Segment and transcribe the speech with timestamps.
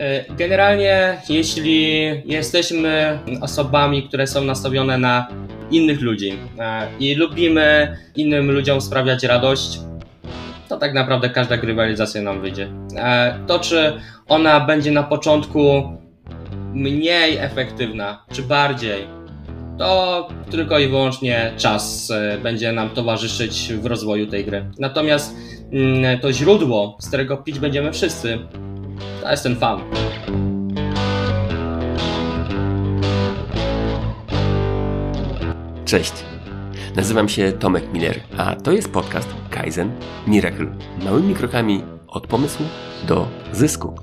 [0.00, 5.28] E, generalnie, jeśli jesteśmy osobami, które są nastawione na
[5.70, 9.80] innych ludzi e, i lubimy innym ludziom sprawiać radość,
[10.68, 12.68] to tak naprawdę każda grywalizacja nam wyjdzie.
[12.96, 15.82] E, to, czy ona będzie na początku
[16.74, 19.06] mniej efektywna, czy bardziej,
[19.78, 22.12] to tylko i wyłącznie czas
[22.42, 24.64] będzie nam towarzyszyć w rozwoju tej gry.
[24.78, 25.36] Natomiast
[25.72, 28.38] mm, to źródło, z którego pić będziemy wszyscy,
[29.22, 29.80] to jest ten fan.
[35.84, 36.12] Cześć.
[36.96, 39.90] Nazywam się Tomek Miller, a to jest podcast Kaizen
[40.26, 40.66] Miracle.
[41.04, 42.66] Małymi krokami od pomysłu
[43.08, 43.94] do zysku.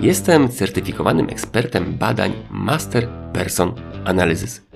[0.00, 3.72] Jestem certyfikowanym ekspertem badań Master Person
[4.04, 4.66] Analysis.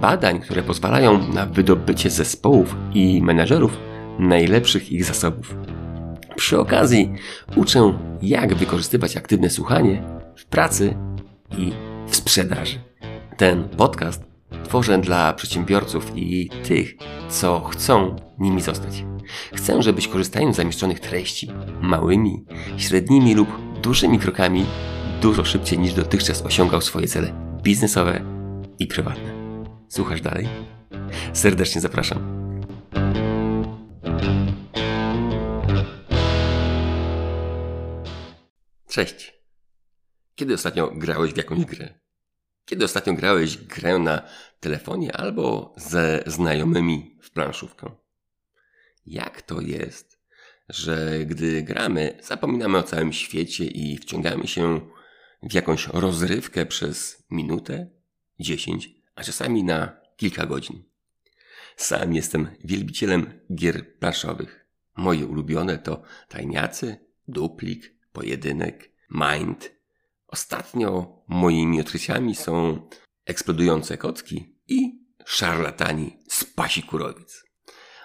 [0.00, 3.78] Badań, które pozwalają na wydobycie zespołów i menedżerów
[4.18, 5.56] najlepszych ich zasobów.
[6.36, 7.12] Przy okazji
[7.56, 10.02] uczę, jak wykorzystywać aktywne słuchanie
[10.36, 10.94] w pracy
[11.58, 11.72] i
[12.08, 12.78] w sprzedaży.
[13.36, 14.22] Ten podcast
[14.64, 16.94] tworzę dla przedsiębiorców i tych,
[17.28, 19.04] co chcą nimi zostać.
[19.54, 21.48] Chcę, żebyś korzystając z zamieszczonych treści
[21.80, 22.44] małymi,
[22.76, 23.48] średnimi lub
[23.82, 24.66] dużymi krokami
[25.22, 28.20] dużo szybciej niż dotychczas osiągał swoje cele biznesowe
[28.78, 29.32] i prywatne.
[29.88, 30.48] Słuchasz dalej?
[31.32, 32.41] Serdecznie zapraszam.
[38.92, 39.34] Cześć.
[40.34, 41.94] Kiedy ostatnio grałeś w jakąś grę?
[42.64, 44.22] Kiedy ostatnio grałeś grę na
[44.60, 47.90] telefonie albo ze znajomymi w planszówkę?
[49.06, 50.18] Jak to jest,
[50.68, 54.80] że gdy gramy, zapominamy o całym świecie i wciągamy się
[55.42, 57.90] w jakąś rozrywkę przez minutę,
[58.40, 60.84] dziesięć, a czasami na kilka godzin?
[61.76, 64.66] Sam jestem wielbicielem gier planszowych.
[64.96, 66.96] Moje ulubione to tajniacy,
[67.28, 69.72] duplik, pojedynek, mind.
[70.26, 72.88] Ostatnio moimi odkryciami są
[73.26, 77.44] eksplodujące kotki i szarlatani z pasikurowic.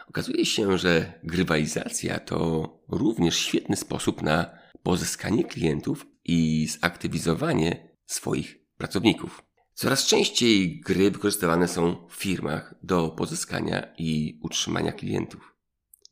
[0.09, 9.44] Okazuje się, że grywalizacja to również świetny sposób na pozyskanie klientów i zaktywizowanie swoich pracowników.
[9.74, 15.56] Coraz częściej gry wykorzystywane są w firmach do pozyskania i utrzymania klientów.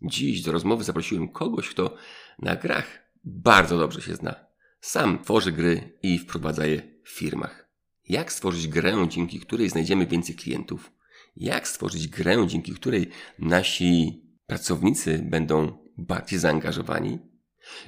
[0.01, 1.95] Dziś do rozmowy zaprosiłem kogoś, kto
[2.39, 4.45] na grach bardzo dobrze się zna.
[4.81, 7.69] Sam tworzy gry i wprowadza je w firmach.
[8.09, 10.91] Jak stworzyć grę, dzięki której znajdziemy więcej klientów?
[11.35, 13.09] Jak stworzyć grę, dzięki której
[13.39, 17.19] nasi pracownicy będą bardziej zaangażowani?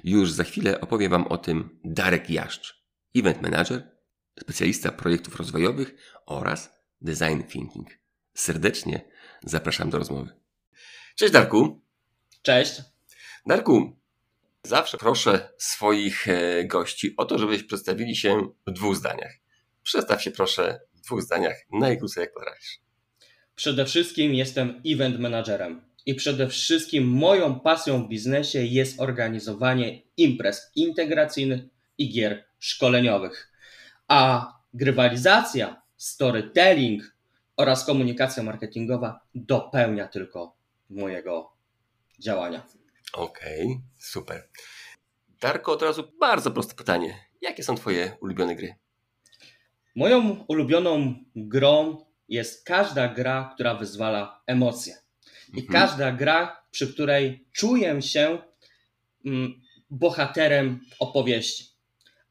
[0.04, 2.84] Już za chwilę opowie Wam o tym Darek Jaszcz,
[3.16, 3.92] event manager,
[4.40, 6.70] specjalista projektów rozwojowych oraz
[7.02, 7.88] design thinking.
[8.34, 9.02] Serdecznie
[9.44, 10.30] zapraszam do rozmowy.
[11.16, 11.82] Cześć Darku.
[12.42, 12.82] Cześć.
[13.46, 13.97] Darku,
[14.68, 19.34] Zawsze proszę swoich e, gości o to, żebyś przedstawili się w dwóch zdaniach.
[19.84, 22.80] Przedstaw się proszę w dwóch zdaniach, najkrócej jak potrafisz.
[23.56, 30.72] Przede wszystkim jestem event managerem i przede wszystkim moją pasją w biznesie jest organizowanie imprez
[30.76, 31.62] integracyjnych
[31.98, 33.52] i gier szkoleniowych.
[34.08, 37.16] A grywalizacja, storytelling
[37.58, 40.56] oraz komunikacja marketingowa dopełnia tylko
[40.90, 41.54] mojego
[42.20, 42.77] działania.
[43.18, 44.50] Okej, okay, super.
[45.42, 47.20] Darko, od razu bardzo proste pytanie.
[47.42, 48.76] Jakie są Twoje ulubione gry?
[49.96, 54.96] Moją ulubioną grą jest każda gra, która wyzwala emocje.
[55.54, 55.68] I mhm.
[55.68, 58.42] każda gra, przy której czuję się
[59.26, 61.68] mm, bohaterem opowieści.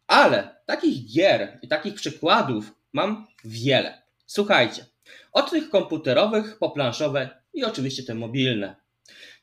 [0.06, 4.02] Ale takich gier i takich przykładów mam wiele.
[4.26, 4.86] Słuchajcie,
[5.32, 8.85] od tych komputerowych po planszowe i oczywiście te mobilne.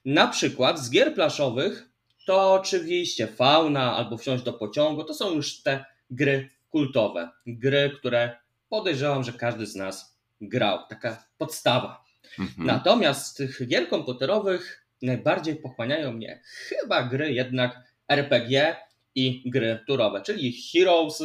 [0.05, 1.89] Na przykład z gier plaszowych
[2.25, 7.29] to oczywiście fauna albo wsiąść do pociągu to są już te gry kultowe.
[7.47, 8.37] Gry, które
[8.69, 10.79] podejrzewam, że każdy z nas grał.
[10.89, 12.03] Taka podstawa.
[12.39, 12.67] Mhm.
[12.67, 18.75] Natomiast z tych gier komputerowych najbardziej pochłaniają mnie chyba gry jednak RPG
[19.15, 21.23] i gry turowe, czyli Heroes,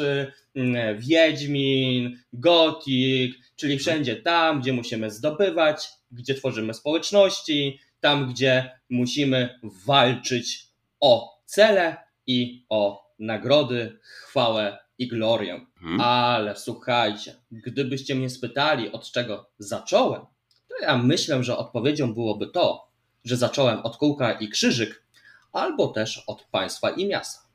[0.55, 9.61] mm, Wiedźmin, Gothic, czyli wszędzie tam, gdzie musimy zdobywać, gdzie tworzymy społeczności, tam gdzie musimy
[9.63, 10.69] walczyć
[11.01, 11.97] o cele
[12.27, 15.67] i o nagrody, chwałę i glorię.
[15.81, 16.01] Hmm.
[16.01, 20.23] Ale słuchajcie, gdybyście mnie spytali, od czego zacząłem,
[20.69, 22.89] to ja myślę, że odpowiedzią byłoby to,
[23.25, 25.05] że zacząłem od kółka i krzyżyk,
[25.53, 27.49] albo też od państwa i miasta.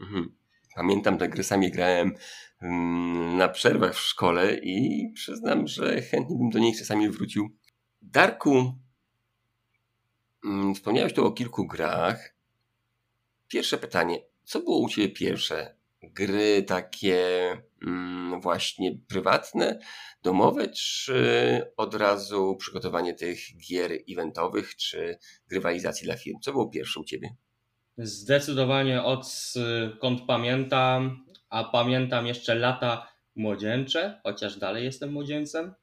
[0.00, 0.34] Mhm.
[0.74, 2.14] Pamiętam, że gry sami grałem
[2.62, 7.56] mm, na przerwach w szkole i przyznam, że chętnie bym do niej czasami wrócił.
[8.02, 8.74] Darku,
[10.74, 12.34] wspomniałeś tu o kilku grach.
[13.48, 14.22] Pierwsze pytanie.
[14.44, 17.22] Co było u Ciebie pierwsze gry takie
[17.86, 19.78] mm, właśnie prywatne,
[20.22, 23.38] domowe, czy od razu przygotowanie tych
[23.68, 25.18] gier eventowych, czy
[25.48, 26.40] grywalizacji dla firm?
[26.40, 27.34] Co było pierwsze u Ciebie?
[27.98, 35.74] Zdecydowanie odkąd pamiętam, a pamiętam jeszcze lata młodzieńcze, chociaż dalej jestem młodzieńcem.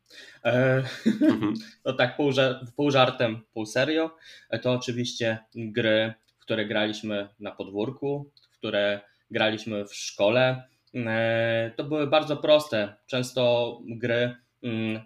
[0.46, 1.54] E, mhm.
[1.84, 2.32] To tak pół,
[2.76, 4.16] pół żartem, pół serio.
[4.50, 9.02] E, to oczywiście gry, w które graliśmy na podwórku, w które
[9.32, 10.64] graliśmy w szkole.
[10.96, 14.36] E, to były bardzo proste, często gry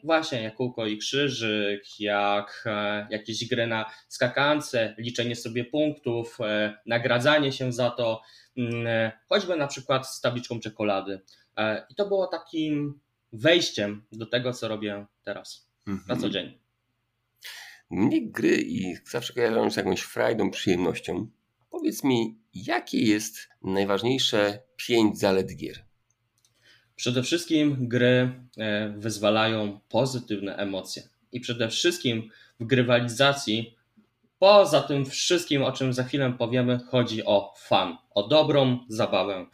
[0.03, 2.65] właśnie jak kółko i krzyżyk, jak
[3.09, 6.37] jakieś gry na skakance, liczenie sobie punktów,
[6.85, 8.21] nagradzanie się za to,
[8.57, 11.21] mm, choćby na przykład z tabliczką czekolady.
[11.57, 12.99] E, I to było takim
[13.33, 16.07] wejściem do tego, co robię teraz mhm.
[16.07, 16.59] na co dzień.
[17.89, 21.27] Mnie gry i zawsze kojarzą z jakąś frajdą, przyjemnością.
[21.69, 25.85] Powiedz mi, jakie jest najważniejsze pięć zalet gier?
[26.95, 31.03] Przede wszystkim gry e, wyzwalają pozytywne emocje.
[31.31, 33.75] I przede wszystkim w grywalizacji,
[34.39, 39.45] poza tym wszystkim, o czym za chwilę powiemy, chodzi o fan, o dobrą zabawę.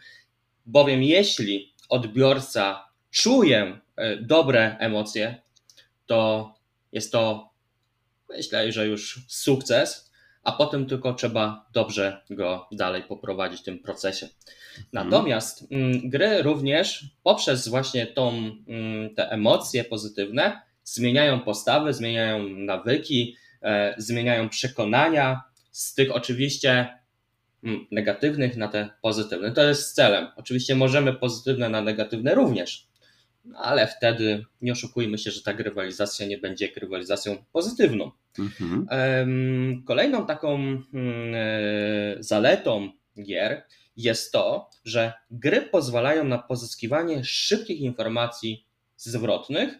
[0.65, 5.41] Bowiem jeśli odbiorca czuje e, dobre emocje,
[6.05, 6.53] to
[6.91, 7.49] jest to,
[8.29, 10.10] myślę, że już sukces,
[10.43, 14.27] a potem tylko trzeba dobrze go dalej poprowadzić w tym procesie.
[14.77, 14.85] Mhm.
[14.93, 18.29] Natomiast mm, gry również poprzez właśnie tą,
[18.67, 25.41] mm, te emocje pozytywne zmieniają postawy, zmieniają nawyki, e, zmieniają przekonania.
[25.71, 27.01] Z tych oczywiście
[27.63, 29.51] Mm, negatywnych na te pozytywne.
[29.51, 30.27] To jest celem.
[30.35, 32.87] Oczywiście możemy pozytywne na negatywne również,
[33.55, 38.11] ale wtedy nie oszukujmy się, że ta grywalizacja nie będzie grywalizacją pozytywną.
[38.39, 39.83] Mhm.
[39.87, 40.85] Kolejną taką mm,
[41.35, 42.91] e, zaletą
[43.23, 43.63] gier
[43.97, 49.79] jest to, że gry pozwalają na pozyskiwanie szybkich informacji zwrotnych,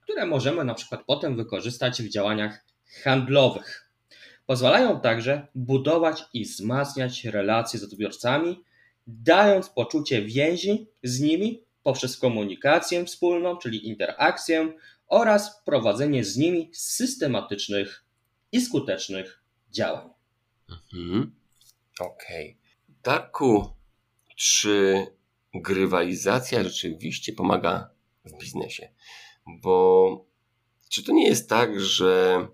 [0.00, 2.64] które możemy na przykład potem wykorzystać w działaniach
[3.02, 3.90] handlowych.
[4.46, 8.64] Pozwalają także budować i wzmacniać relacje z odbiorcami,
[9.06, 14.72] dając poczucie więzi z nimi poprzez komunikację wspólną, czyli interakcję
[15.08, 18.04] oraz prowadzenie z nimi systematycznych
[18.52, 20.10] i skutecznych działań.
[20.70, 21.34] Mhm.
[22.00, 22.50] Okej.
[22.50, 22.64] Okay.
[23.02, 23.74] Darku,
[24.36, 25.06] czy
[25.54, 27.90] grywalizacja rzeczywiście pomaga
[28.24, 28.88] w biznesie?
[29.46, 30.26] Bo
[30.88, 32.46] czy to nie jest tak, że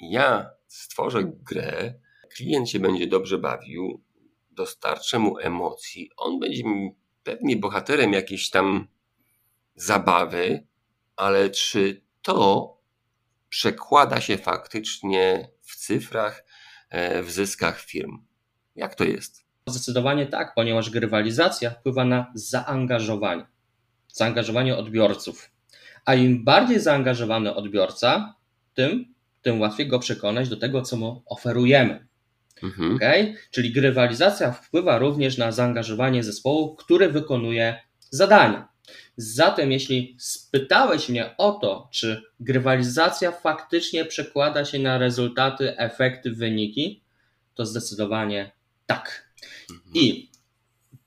[0.00, 1.94] ja stworzę grę,
[2.36, 4.02] klient się będzie dobrze bawił,
[4.50, 6.62] dostarczę mu emocji, on będzie
[7.22, 8.88] pewnie bohaterem jakiejś tam
[9.74, 10.66] zabawy,
[11.16, 12.76] ale czy to
[13.48, 16.44] przekłada się faktycznie w cyfrach,
[16.90, 18.18] e, w zyskach firm?
[18.76, 19.46] Jak to jest?
[19.66, 23.46] Zdecydowanie tak, ponieważ grywalizacja wpływa na zaangażowanie,
[24.08, 25.50] zaangażowanie odbiorców.
[26.04, 28.34] A im bardziej zaangażowany odbiorca,
[28.74, 29.16] tym
[29.46, 32.06] tym łatwiej go przekonać do tego, co mu oferujemy.
[32.62, 32.94] Mhm.
[32.94, 33.34] Okay?
[33.50, 37.80] Czyli grywalizacja wpływa również na zaangażowanie zespołu, który wykonuje
[38.10, 38.68] zadania.
[39.16, 47.02] Zatem, jeśli spytałeś mnie o to, czy grywalizacja faktycznie przekłada się na rezultaty, efekty, wyniki,
[47.54, 48.50] to zdecydowanie
[48.86, 49.32] tak.
[49.70, 49.90] Mhm.
[49.94, 50.30] I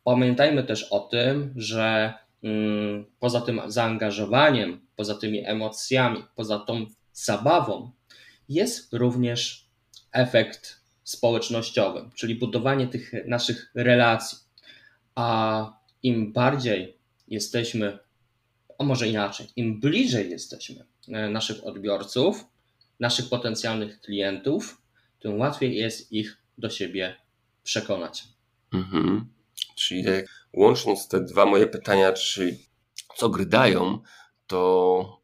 [0.03, 7.91] pamiętajmy też o tym, że mm, poza tym zaangażowaniem, poza tymi emocjami, poza tą zabawą,
[8.50, 9.69] jest również
[10.12, 14.38] efekt społecznościowy, czyli budowanie tych naszych relacji.
[15.15, 16.99] A im bardziej
[17.29, 18.00] jesteśmy,
[18.79, 22.45] a może inaczej, im bliżej jesteśmy e, naszych odbiorców,
[23.00, 24.81] naszych potencjalnych klientów,
[25.19, 27.15] tym łatwiej jest ich do siebie
[27.63, 28.24] przekonać.
[28.74, 29.29] Mhm.
[29.75, 32.57] Czyli tak, łącząc te dwa moje pytania, czy
[33.15, 34.00] co gry dają,
[34.48, 35.19] to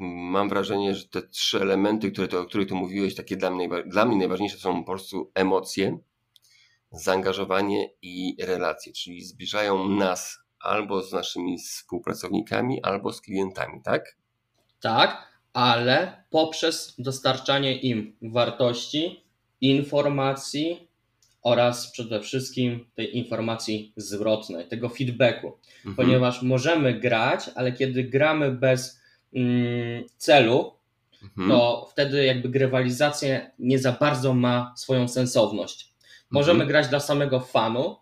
[0.00, 4.04] mam wrażenie, że te trzy elementy, które o których tu mówiłeś, takie dla mnie, dla
[4.04, 5.98] mnie najważniejsze są po prostu emocje,
[6.92, 14.16] zaangażowanie i relacje, czyli zbliżają nas albo z naszymi współpracownikami, albo z klientami, tak?
[14.80, 19.24] Tak, ale poprzez dostarczanie im wartości,
[19.60, 20.88] informacji
[21.42, 25.96] oraz przede wszystkim tej informacji zwrotnej, tego feedbacku, mhm.
[25.96, 29.00] ponieważ możemy grać, ale kiedy gramy bez
[29.32, 30.72] Mm, celu,
[31.22, 31.48] mhm.
[31.48, 35.92] to wtedy jakby grywalizacja nie za bardzo ma swoją sensowność.
[36.30, 36.68] Możemy mhm.
[36.68, 37.96] grać dla samego fanu,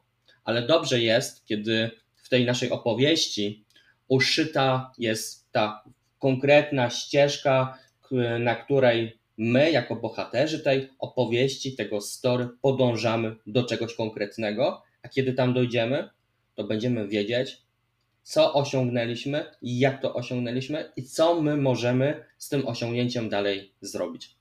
[0.45, 1.91] ale dobrze jest, kiedy
[2.29, 3.65] w tej naszej opowieści
[4.09, 5.85] uszyta jest ta
[6.19, 7.79] konkretna ścieżka,
[8.41, 15.33] na której my, jako bohaterzy tej opowieści, tego story, podążamy do czegoś konkretnego, a kiedy
[15.33, 16.11] tam dojdziemy,
[16.55, 17.63] to będziemy wiedzieć,
[18.23, 24.37] co osiągnęliśmy, jak to osiągnęliśmy i co my możemy z tym osiągnięciem dalej zrobić.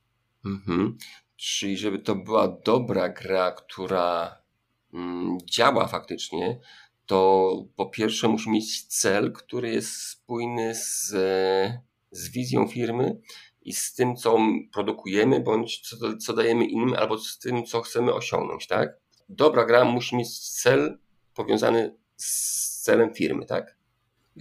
[0.45, 0.97] Mhm.
[1.37, 4.37] Czyli żeby to była dobra gra, która
[4.93, 6.59] mm, działa faktycznie,
[7.07, 11.15] to po pierwsze musi mieć cel, który jest spójny z,
[12.11, 13.17] z wizją firmy
[13.61, 14.37] i z tym, co
[14.73, 18.89] produkujemy, bądź co, co dajemy innym, albo z tym, co chcemy osiągnąć, tak?
[19.29, 20.97] Dobra gra musi mieć cel
[21.33, 23.77] powiązany z celem firmy, tak?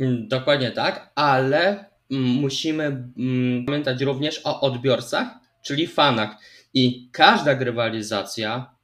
[0.01, 5.29] Mm, dokładnie tak, ale mm, musimy mm, pamiętać również o odbiorcach,
[5.63, 6.37] czyli fanach.
[6.75, 8.75] I każda grywalizacja,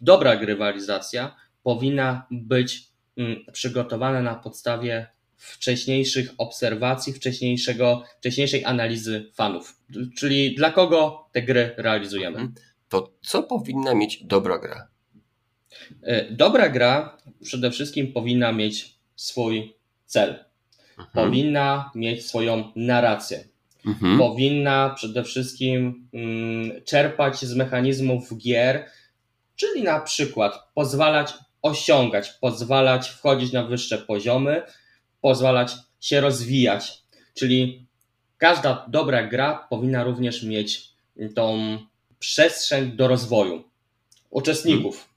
[0.00, 2.93] dobra grywalizacja, powinna być
[3.52, 5.06] przygotowana na podstawie
[5.36, 9.80] wcześniejszych obserwacji, wcześniejszego, wcześniejszej analizy fanów.
[10.16, 12.36] Czyli dla kogo te gry realizujemy.
[12.36, 12.54] Mhm.
[12.88, 14.88] To co powinna mieć dobra gra?
[16.02, 19.74] E, dobra gra przede wszystkim powinna mieć swój
[20.06, 20.44] cel.
[20.98, 21.08] Mhm.
[21.12, 23.44] Powinna mieć swoją narrację.
[23.86, 24.18] Mhm.
[24.18, 28.86] Powinna przede wszystkim mm, czerpać z mechanizmów gier,
[29.56, 34.62] czyli na przykład pozwalać osiągać, pozwalać wchodzić na wyższe poziomy,
[35.20, 37.02] pozwalać się rozwijać.
[37.34, 37.86] Czyli
[38.38, 40.88] każda dobra gra powinna również mieć
[41.34, 41.78] tą
[42.18, 43.64] przestrzeń do rozwoju
[44.30, 45.08] uczestników,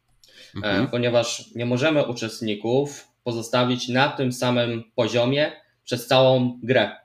[0.56, 0.84] mhm.
[0.84, 5.52] E, ponieważ nie możemy uczestników pozostawić na tym samym poziomie
[5.84, 6.96] przez całą grę.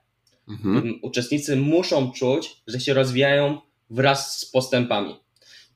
[0.49, 0.99] Mhm.
[1.03, 5.17] Uczestnicy muszą czuć, że się rozwijają wraz z postępami.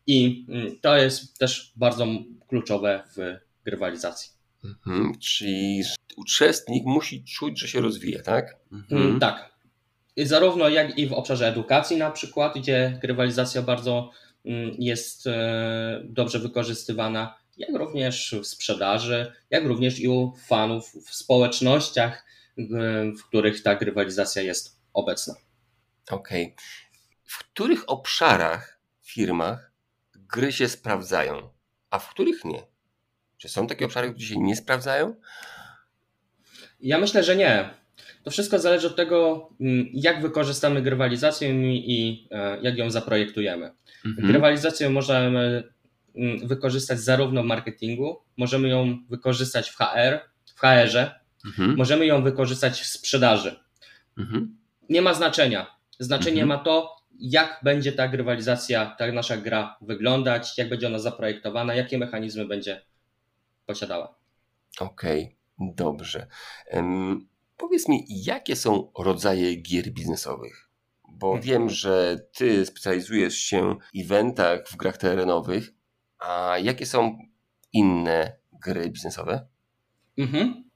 [0.07, 2.07] I mm, to jest też bardzo
[2.49, 4.31] kluczowe w grywalizacji.
[4.65, 5.83] Mhm, czyli
[6.17, 8.57] uczestnik musi czuć, że się rozwija, tak?
[8.73, 9.03] Mhm.
[9.03, 9.57] Mm, tak.
[10.17, 14.11] I zarówno jak i w obszarze edukacji na przykład, gdzie grywalizacja bardzo
[14.45, 21.15] mm, jest e, dobrze wykorzystywana, jak również w sprzedaży, jak również i u fanów w
[21.15, 22.27] społecznościach,
[23.19, 25.35] w których ta grywalizacja jest obecna.
[26.11, 26.45] Okej.
[26.45, 26.57] Okay.
[27.25, 29.73] W których obszarach firmach
[30.15, 31.49] gry się sprawdzają,
[31.91, 32.63] a w których nie?
[33.47, 35.15] Czy są takie obszary, które się nie sprawdzają?
[36.81, 37.71] Ja myślę, że nie.
[38.23, 43.71] To wszystko zależy od tego, mm, jak wykorzystamy grywalizację i e, jak ją zaprojektujemy.
[44.07, 44.29] Mhm.
[44.29, 45.63] Grywalizację możemy
[46.17, 50.21] mm, wykorzystać zarówno w marketingu, możemy ją wykorzystać w HR,
[50.55, 51.11] w HR-ze,
[51.47, 51.77] mhm.
[51.77, 53.57] możemy ją wykorzystać w sprzedaży.
[54.19, 54.57] Mhm.
[54.89, 55.67] Nie ma znaczenia.
[55.99, 56.49] Znaczenie mhm.
[56.49, 61.99] ma to, jak będzie ta grywalizacja, ta nasza gra wyglądać, jak będzie ona zaprojektowana, jakie
[61.99, 62.83] mechanizmy będzie
[63.67, 64.19] posiadała.
[64.81, 66.27] Okej, okay, dobrze.
[66.73, 70.71] Um, powiedz mi, jakie są rodzaje gier biznesowych?
[71.09, 71.43] Bo mhm.
[71.43, 75.73] wiem, że ty specjalizujesz się w eventach, w grach terenowych,
[76.19, 77.19] a jakie są
[77.73, 79.47] inne gry biznesowe?
[80.19, 80.67] Mhm.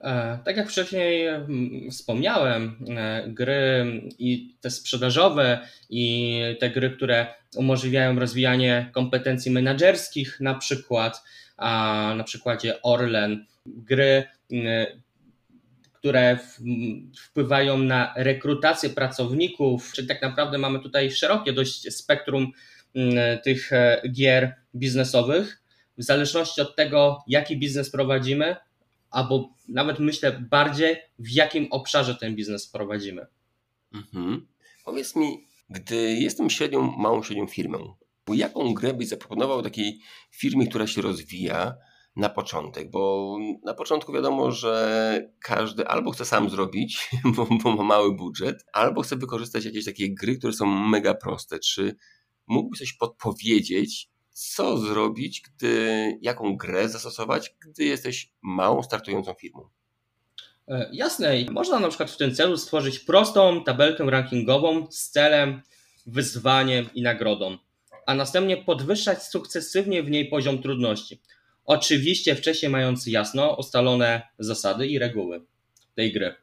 [0.00, 1.28] E, tak jak wcześniej
[1.90, 3.84] wspomniałem, e, gry
[4.18, 11.22] i te sprzedażowe i te gry, które umożliwiają rozwijanie kompetencji menedżerskich, na przykład,
[11.58, 14.24] a na przykładzie Orlen, gry,
[15.92, 16.38] które
[17.16, 22.52] wpływają na rekrutację pracowników, czyli tak naprawdę mamy tutaj szerokie dość spektrum
[23.44, 25.62] tych e, gier biznesowych.
[25.98, 28.56] W zależności od tego, jaki biznes prowadzimy,
[29.10, 33.26] albo nawet myślę bardziej, w jakim obszarze ten biznes prowadzimy.
[33.94, 34.46] Mhm.
[34.84, 37.94] Powiedz mi, gdy jestem średnią, małą średnią firmą,
[38.34, 41.74] jaką grę byś zaproponował takiej firmie, która się rozwija
[42.16, 42.90] na początek?
[42.90, 48.64] Bo na początku wiadomo, że każdy albo chce sam zrobić, bo, bo ma mały budżet,
[48.72, 51.58] albo chce wykorzystać jakieś takie gry, które są mega proste.
[51.58, 51.96] Czy
[52.46, 59.68] mógłbyś coś podpowiedzieć, co zrobić, gdy, jaką grę zastosować, gdy jesteś małą, startującą firmą?
[60.68, 65.62] E, jasne, można na przykład w tym celu stworzyć prostą tabelkę rankingową z celem,
[66.06, 67.58] wyzwaniem i nagrodą,
[68.08, 71.20] a następnie podwyższać sukcesywnie w niej poziom trudności.
[71.64, 75.40] Oczywiście wcześniej mając jasno ustalone zasady i reguły
[75.94, 76.34] tej gry.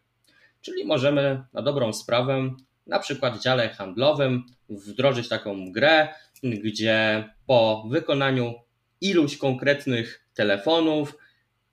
[0.61, 2.53] Czyli możemy na dobrą sprawę,
[2.87, 6.07] na przykład w dziale handlowym, wdrożyć taką grę,
[6.43, 8.53] gdzie po wykonaniu
[9.01, 11.17] iluś konkretnych telefonów,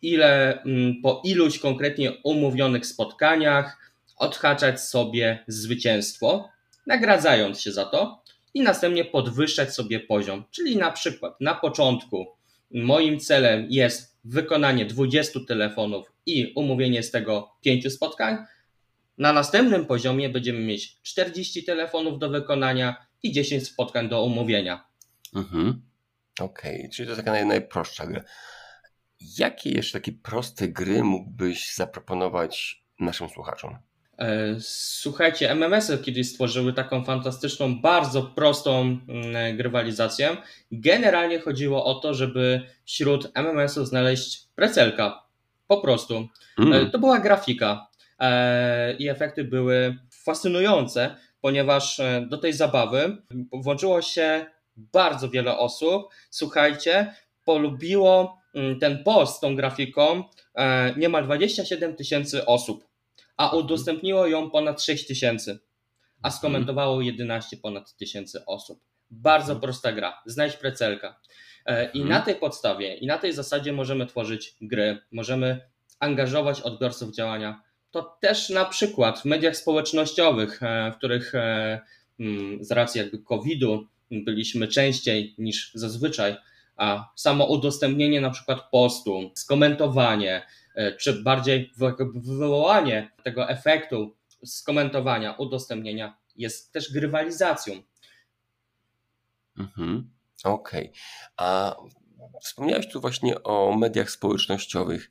[0.02, 6.48] ile mm, po iluś konkretnie umówionych spotkaniach odhaczać sobie zwycięstwo,
[6.86, 8.21] nagradzając się za to
[8.54, 10.44] i następnie podwyższać sobie poziom.
[10.50, 12.26] Czyli na przykład na początku
[12.70, 18.36] moim celem jest wykonanie 20 telefonów i umówienie z tego 5 spotkań.
[19.18, 24.84] Na następnym poziomie będziemy mieć 40 telefonów do wykonania i 10 spotkań do umówienia.
[25.36, 25.82] Mhm.
[26.40, 26.90] Okej, okay.
[26.90, 28.24] czyli to jest taka naj, najprostsza gra.
[29.38, 33.78] jakie jeszcze takie proste gry mógłbyś zaproponować naszym słuchaczom?
[34.18, 40.36] E, słuchajcie, MMS-y kiedyś stworzyły taką fantastyczną, bardzo prostą mm, grywalizację.
[40.72, 45.22] Generalnie chodziło o to, żeby wśród MMS-ów znaleźć precelka.
[45.66, 46.28] Po prostu.
[46.58, 46.90] Mm.
[46.90, 47.86] To była grafika
[48.18, 53.16] e, i efekty były fascynujące, ponieważ do tej zabawy
[53.52, 56.02] włączyło się bardzo wiele osób.
[56.30, 57.14] Słuchajcie,
[57.44, 60.24] polubiło mm, ten post z tą grafiką
[60.96, 62.91] niemal 27 tysięcy osób
[63.42, 65.58] a udostępniło ją ponad 6 tysięcy,
[66.22, 66.38] a mhm.
[66.38, 68.80] skomentowało 11 ponad tysięcy osób.
[69.10, 69.60] Bardzo mhm.
[69.60, 70.22] prosta gra.
[70.26, 71.20] Znajdź precelka.
[71.66, 72.08] E, I mhm.
[72.08, 75.60] na tej podstawie i na tej zasadzie możemy tworzyć gry, możemy
[76.00, 77.62] angażować odbiorców działania.
[77.90, 81.80] To też na przykład w mediach społecznościowych, e, w których e,
[82.20, 86.36] mm, z racji jakby COVID-u byliśmy częściej niż zazwyczaj,
[86.76, 90.42] a samo udostępnienie na przykład postu, skomentowanie,
[90.98, 91.72] czy bardziej
[92.14, 97.82] wywołanie tego efektu skomentowania, udostępnienia jest też grywalizacją.
[99.58, 100.10] Mhm.
[100.44, 100.88] Okej.
[100.88, 101.00] Okay.
[101.36, 101.76] A
[102.42, 105.10] wspomniałeś tu właśnie o mediach społecznościowych.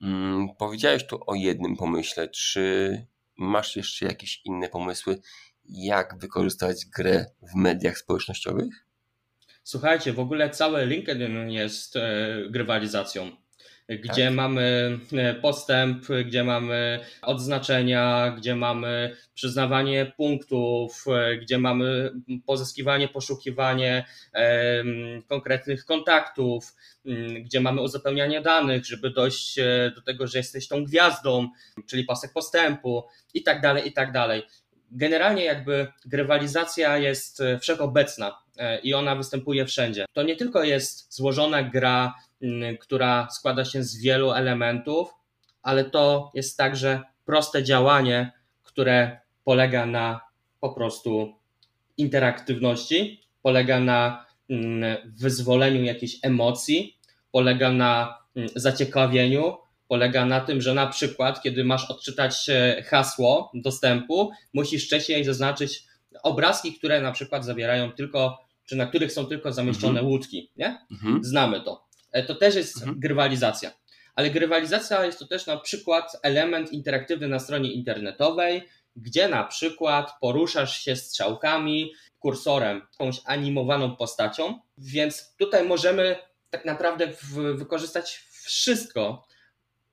[0.00, 2.28] Hmm, powiedziałeś tu o jednym pomyśle.
[2.28, 3.06] Czy
[3.36, 5.20] masz jeszcze jakieś inne pomysły,
[5.64, 8.86] jak wykorzystać grę w mediach społecznościowych?
[9.64, 13.43] Słuchajcie, w ogóle cały LinkedIn jest e, grywalizacją
[13.88, 14.34] gdzie tak.
[14.34, 22.12] mamy e, postęp, gdzie mamy odznaczenia, gdzie mamy przyznawanie punktów, e, gdzie mamy
[22.46, 24.04] pozyskiwanie, poszukiwanie
[25.28, 26.74] konkretnych kontaktów,
[27.40, 31.48] gdzie mamy uzupełnianie danych, żeby dojść e, do tego, że jesteś tą gwiazdą,
[31.86, 34.42] czyli pasek postępu i tak dalej, i tak dalej.
[34.90, 38.38] Generalnie jakby grywalizacja jest wszechobecna
[38.82, 40.04] i ona występuje wszędzie.
[40.12, 42.14] To nie tylko jest złożona gra
[42.80, 45.14] która składa się z wielu elementów,
[45.62, 50.20] ale to jest także proste działanie, które polega na
[50.60, 51.34] po prostu
[51.96, 56.98] interaktywności, polega na mm, wyzwoleniu jakiejś emocji,
[57.32, 59.56] polega na mm, zaciekawieniu,
[59.88, 65.84] polega na tym, że na przykład, kiedy masz odczytać e, hasło dostępu, musisz wcześniej zaznaczyć
[66.22, 70.06] obrazki, które na przykład zawierają tylko, czy na których są tylko zamieszczone mhm.
[70.06, 70.50] łódki.
[70.56, 70.78] Nie?
[70.90, 71.24] Mhm.
[71.24, 71.84] Znamy to.
[72.14, 73.00] E, to też jest mhm.
[73.00, 73.72] grywalizacja.
[74.14, 78.62] Ale grywalizacja jest to też na przykład element interaktywny na stronie internetowej,
[78.96, 86.16] gdzie na przykład poruszasz się strzałkami, kursorem, jakąś animowaną postacią, więc tutaj możemy
[86.50, 87.12] tak naprawdę
[87.54, 89.26] wykorzystać wszystko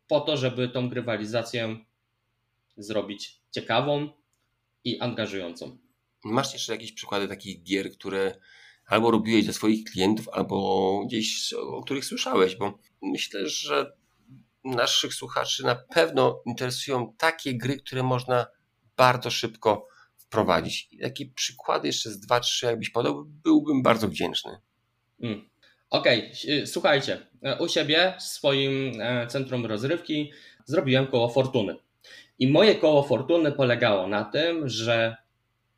[0.07, 1.77] po to, żeby tą grywalizację
[2.77, 4.09] zrobić ciekawą
[4.83, 5.77] i angażującą.
[6.23, 8.35] Masz jeszcze jakieś przykłady takich gier, które
[8.91, 13.91] albo robiłeś dla swoich klientów, albo gdzieś o których słyszałeś, bo myślę, że
[14.63, 18.47] naszych słuchaczy na pewno interesują takie gry, które można
[18.97, 20.87] bardzo szybko wprowadzić.
[20.91, 24.51] I takie przykłady jeszcze z dwa, trzy, jakbyś podał, byłbym bardzo wdzięczny.
[25.23, 25.49] Mm.
[25.89, 26.67] Okej, okay.
[26.67, 27.27] słuchajcie,
[27.59, 30.31] u siebie w swoim e, centrum rozrywki
[30.65, 31.75] zrobiłem koło fortuny.
[32.39, 35.15] I moje koło fortuny polegało na tym, że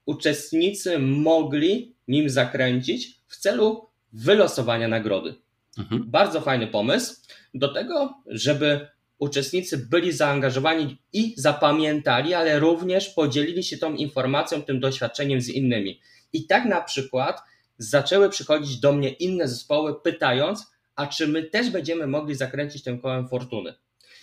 [0.05, 5.35] uczestnicy mogli nim zakręcić w celu wylosowania nagrody.
[5.77, 6.03] Mhm.
[6.07, 7.15] Bardzo fajny pomysł
[7.53, 8.87] do tego, żeby
[9.19, 15.99] uczestnicy byli zaangażowani i zapamiętali, ale również podzielili się tą informacją, tym doświadczeniem z innymi.
[16.33, 17.41] I tak na przykład
[17.77, 23.01] zaczęły przychodzić do mnie inne zespoły, pytając, a czy my też będziemy mogli zakręcić tym
[23.01, 23.73] kołem fortuny.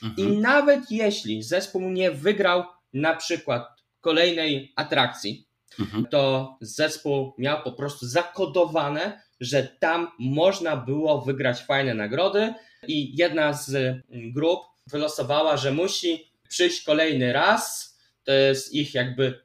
[0.03, 0.29] Mhm.
[0.29, 3.69] I nawet jeśli zespół nie wygrał na przykład
[4.01, 5.47] kolejnej atrakcji,
[5.79, 6.07] Mhm.
[6.07, 12.55] to zespół miał po prostu zakodowane, że tam można było wygrać fajne nagrody
[12.87, 17.95] i jedna z grup wylosowała, że musi przyjść kolejny raz.
[18.25, 19.41] To jest ich jakby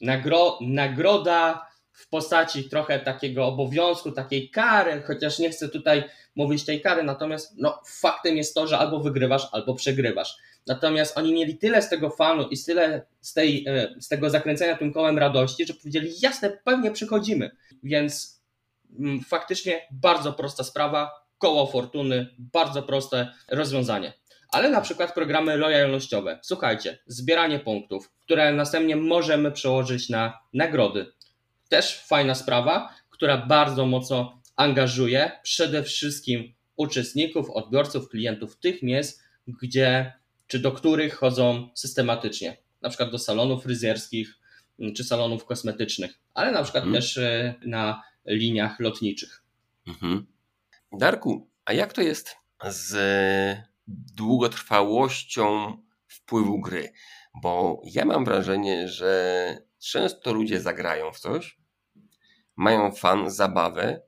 [0.00, 6.80] nagro nagroda w postaci trochę takiego obowiązku, takiej kary, chociaż nie chcę tutaj mówić tej
[6.80, 10.36] kary, natomiast no, faktem jest to, że albo wygrywasz, albo przegrywasz.
[10.68, 14.76] Natomiast oni mieli tyle z tego fanu i tyle z, tej, e, z tego zakręcenia
[14.76, 17.50] tym kołem radości, że powiedzieli, jasne, pewnie przychodzimy.
[17.82, 18.42] Więc
[18.98, 24.12] mm, faktycznie bardzo prosta sprawa, koło fortuny, bardzo proste rozwiązanie.
[24.52, 26.38] Ale na przykład programy lojalnościowe.
[26.42, 31.06] Słuchajcie, zbieranie punktów, które następnie możemy przełożyć na nagrody.
[31.68, 39.22] Też fajna sprawa, która bardzo mocno angażuje przede wszystkim uczestników, odbiorców, klientów tych miejsc,
[39.62, 40.12] gdzie
[40.48, 44.38] czy do których chodzą systematycznie, na przykład do salonów fryzjerskich
[44.80, 47.02] mm, czy salonów kosmetycznych, ale na przykład mhm.
[47.02, 49.44] też e, na liniach lotniczych.
[49.86, 50.26] Mhm.
[50.92, 52.96] Darku, a jak to jest z
[53.88, 56.92] długotrwałością wpływu gry?
[57.42, 61.58] Bo ja mam wrażenie, że często ludzie zagrają w coś,
[62.56, 64.02] mają fan, zabawę,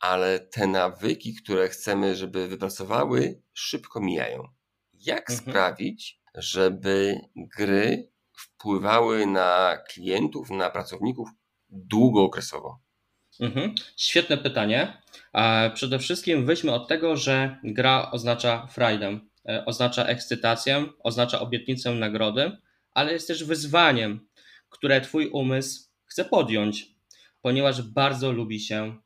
[0.00, 4.48] ale te nawyki, które chcemy, żeby wypracowały, szybko mijają.
[5.06, 5.38] Jak mhm.
[5.38, 11.28] sprawić, żeby gry wpływały na klientów, na pracowników
[11.70, 12.78] długookresowo?
[13.40, 13.74] Mhm.
[13.96, 15.02] Świetne pytanie.
[15.74, 22.56] Przede wszystkim weźmy od tego, że gra oznacza freedom, e, oznacza ekscytację, oznacza obietnicę nagrody,
[22.94, 24.28] ale jest też wyzwaniem,
[24.68, 26.88] które Twój umysł chce podjąć,
[27.42, 28.96] ponieważ bardzo lubi się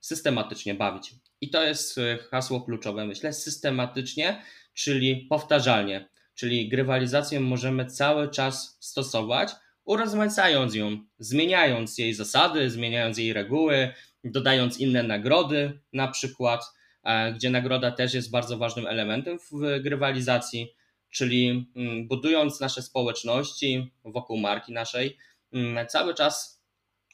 [0.00, 1.14] systematycznie bawić.
[1.40, 4.42] I to jest e, hasło kluczowe, myślę, systematycznie,
[4.74, 6.08] czyli powtarzalnie.
[6.34, 9.50] Czyli grywalizację możemy cały czas stosować,
[9.84, 13.92] urozmaicając ją, zmieniając jej zasady, zmieniając jej reguły,
[14.24, 16.64] dodając inne nagrody, na przykład,
[17.04, 20.74] e, gdzie nagroda też jest bardzo ważnym elementem w grywalizacji,
[21.10, 25.18] czyli mm, budując nasze społeczności wokół marki naszej,
[25.52, 26.62] mm, cały czas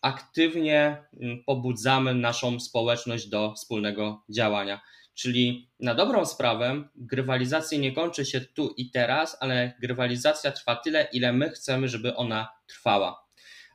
[0.02, 4.80] aktywnie mm, pobudzamy naszą społeczność do wspólnego działania.
[5.16, 11.08] Czyli na dobrą sprawę grywalizacja nie kończy się tu i teraz, ale grywalizacja trwa tyle,
[11.12, 13.26] ile my chcemy, żeby ona trwała.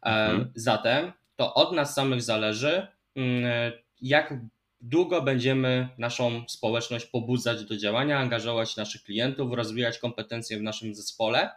[0.04, 0.52] E, mhm.
[0.56, 4.34] Zatem to od nas samych zależy, mm, jak
[4.82, 11.50] długo będziemy naszą społeczność pobudzać do działania, angażować naszych klientów, rozwijać kompetencje w naszym zespole.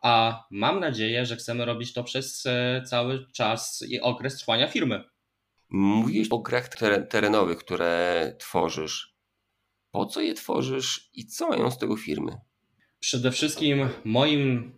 [0.00, 5.04] A mam nadzieję, że chcemy robić to przez e, cały czas i okres trwania firmy.
[5.72, 6.68] Mówiłeś o grach
[7.10, 9.14] terenowych, które tworzysz.
[9.90, 12.32] Po co je tworzysz i co mają z tego firmy?
[13.00, 14.72] Przede wszystkim moim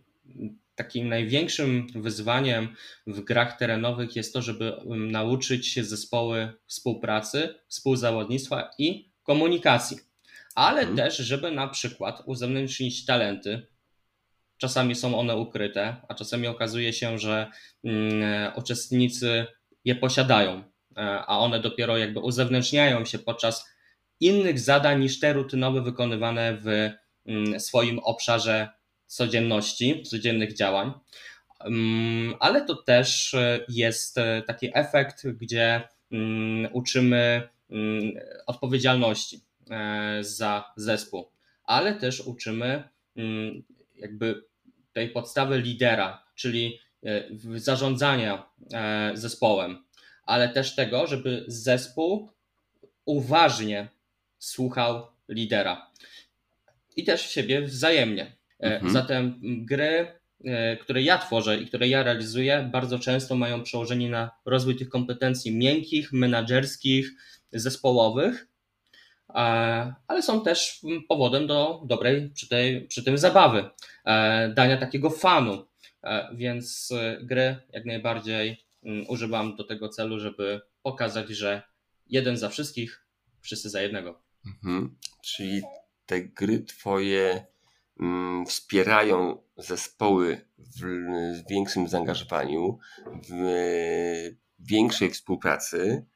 [0.75, 2.69] takim największym wyzwaniem
[3.07, 9.97] w grach terenowych jest to, żeby nauczyć się zespoły współpracy, współzawodnictwa i komunikacji.
[10.55, 10.97] Ale hmm.
[10.97, 13.67] też, żeby na przykład uzewnętrznić talenty.
[14.57, 17.51] Czasami są one ukryte, a czasami okazuje się, że
[17.85, 19.47] mm, uczestnicy
[19.85, 20.74] je posiadają.
[20.97, 23.75] E, a one dopiero jakby uzewnętrzniają się podczas
[24.21, 26.91] innych zadań niż te rutynowe wykonywane w
[27.27, 28.69] mm, swoim obszarze
[29.07, 30.93] codzienności, codziennych działań.
[31.61, 37.49] Mm, ale to też e, jest e, taki efekt, gdzie mm, uczymy
[38.47, 39.41] odpowiedzialności
[40.21, 41.31] za zespół,
[41.65, 42.89] ale też uczymy
[43.97, 44.45] jakby
[44.93, 46.81] tej podstawy lidera, czyli
[47.57, 48.49] zarządzania
[49.15, 49.84] zespołem,
[50.27, 52.31] ale też tego, żeby zespół
[53.05, 53.89] uważnie
[54.39, 55.91] słuchał lidera
[56.97, 58.37] i też siebie wzajemnie.
[58.61, 58.93] E, mhm.
[58.93, 60.07] Zatem gry,
[60.45, 64.89] e, które ja tworzę i które ja realizuję, bardzo często mają przełożenie na rozwój tych
[64.89, 67.11] kompetencji miękkich, menedżerskich,
[67.53, 68.49] zespołowych,
[70.09, 73.65] ale są też powodem do dobrej przy, tej, przy tym zabawy,
[74.05, 75.67] e, dania takiego fanu.
[76.35, 78.65] Więc gry jak najbardziej
[79.09, 81.63] używam do tego celu, żeby pokazać, że
[82.07, 83.07] jeden za wszystkich,
[83.41, 84.23] wszyscy za jednego.
[84.47, 84.97] Mhm.
[85.23, 85.63] Czyli
[86.07, 87.47] te gry twoje
[88.01, 90.83] mm, wspierają zespoły w
[91.51, 92.79] większym zaangażowaniu,
[93.29, 93.35] w
[94.59, 96.07] większej współpracy,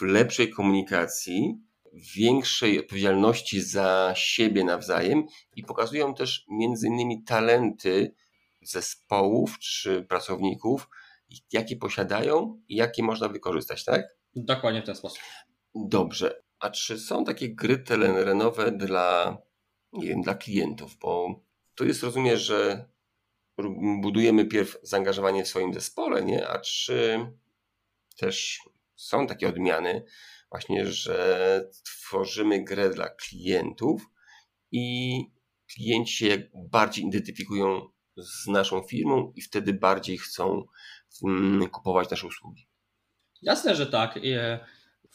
[0.00, 1.60] w lepszej komunikacji,
[1.92, 8.14] w większej odpowiedzialności za siebie nawzajem i pokazują też między innymi talenty
[8.62, 10.88] zespołów czy pracowników,
[11.52, 14.02] jakie posiadają i jakie można wykorzystać, tak?
[14.34, 15.18] Dokładnie w ten sposób.
[15.74, 16.42] Dobrze.
[16.58, 19.38] A czy są takie gry telerenowe dla,
[19.92, 20.98] nie wiem, dla klientów?
[20.98, 21.40] Bo
[21.74, 22.88] to jest, rozumiem, że
[24.02, 26.48] budujemy pierw zaangażowanie w swoim zespole, nie?
[26.48, 27.26] A czy
[28.16, 28.60] też
[28.96, 30.04] są takie odmiany
[30.50, 34.06] właśnie, że tworzymy grę dla klientów
[34.72, 35.18] i
[35.74, 40.66] klienci się bardziej identyfikują z naszą firmą i wtedy bardziej chcą
[41.70, 42.66] kupować nasze usługi.
[43.42, 44.18] Jasne, że tak.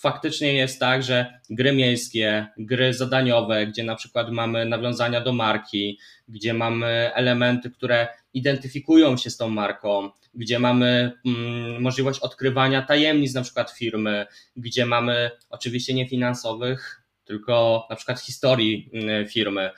[0.02, 6.00] Faktycznie jest tak, że gry miejskie, gry zadaniowe, gdzie na przykład mamy nawiązania do marki,
[6.28, 13.34] gdzie mamy elementy, które identyfikują się z tą marką, gdzie mamy mm, możliwość odkrywania tajemnic
[13.34, 19.70] na przykład firmy, gdzie mamy oczywiście nie finansowych, tylko na przykład historii mm, firmy,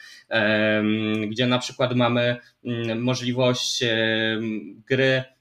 [1.30, 2.38] gdzie na przykład mamy
[2.96, 3.84] możliwość
[4.88, 5.33] gry Mm,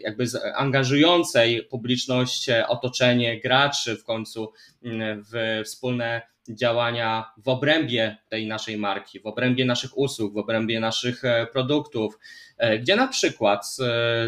[0.00, 0.24] jakby
[0.56, 4.52] angażującej publiczność, e, otoczenie graczy w końcu
[4.84, 10.80] mm, w wspólne działania w obrębie tej naszej marki, w obrębie naszych usług, w obrębie
[10.80, 12.18] naszych e, produktów,
[12.58, 13.76] e, gdzie na przykład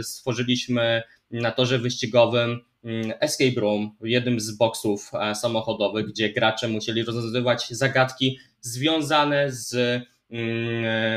[0.03, 7.69] stworzyliśmy na torze wyścigowym mm, escape room, jednym z boksów samochodowych, gdzie gracze musieli rozwiązywać
[7.71, 10.03] zagadki związane z mm,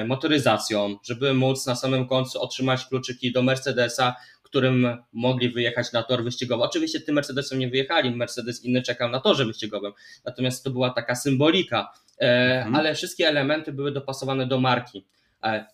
[0.06, 4.15] motoryzacją, żeby móc na samym końcu otrzymać kluczyki do Mercedesa,
[4.52, 6.63] którym mogli wyjechać na tor wyścigowy.
[6.63, 9.93] Oczywiście tym Mercedesem nie wyjechali, Mercedes inny czekał na torze wyścigowym,
[10.26, 12.76] natomiast to była taka symbolika, mhm.
[12.76, 15.06] ale wszystkie elementy były dopasowane do marki.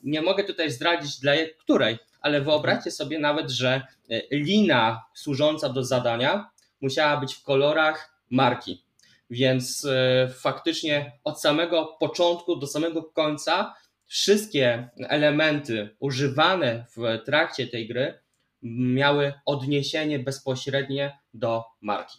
[0.03, 5.83] Nie mogę tutaj zdradzić dla której, ale wyobraźcie sobie nawet, że e, lina służąca do
[5.83, 6.49] zadania
[6.81, 8.83] musiała być w kolorach marki.
[9.29, 17.87] Więc e, faktycznie od samego początku do samego końca wszystkie elementy używane w trakcie tej
[17.87, 18.19] gry
[18.61, 22.17] miały odniesienie bezpośrednie do marki.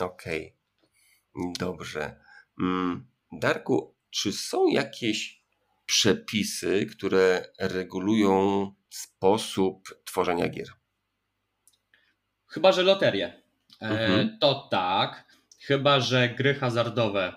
[0.00, 0.56] Okej,
[1.34, 1.52] okay.
[1.58, 2.20] dobrze.
[2.60, 5.44] Mm, Darku, czy są jakieś
[5.86, 10.68] przepisy, które regulują sposób tworzenia gier?
[12.46, 13.42] Chyba, że loterie.
[13.82, 14.38] E, mhm.
[14.40, 15.29] To tak.
[15.60, 17.32] Chyba, że gry hazardowe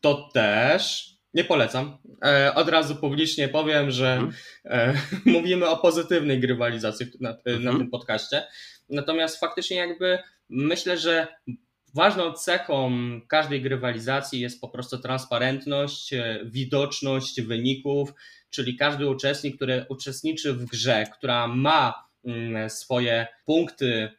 [0.00, 1.14] to też.
[1.34, 1.98] Nie polecam.
[2.24, 4.32] E, od razu publicznie powiem, że mhm.
[4.64, 4.94] E,
[5.30, 7.64] mówimy o pozytywnej grywalizacji na, mhm.
[7.64, 8.42] na tym podcaście.
[8.88, 11.26] Natomiast faktycznie jakby myślę, że
[11.94, 12.90] Ważną cechą
[13.28, 18.12] każdej grywalizacji jest po prostu transparentność, widoczność wyników,
[18.50, 24.10] czyli każdy uczestnik, który uczestniczy w grze, która ma mm, swoje punkty, e,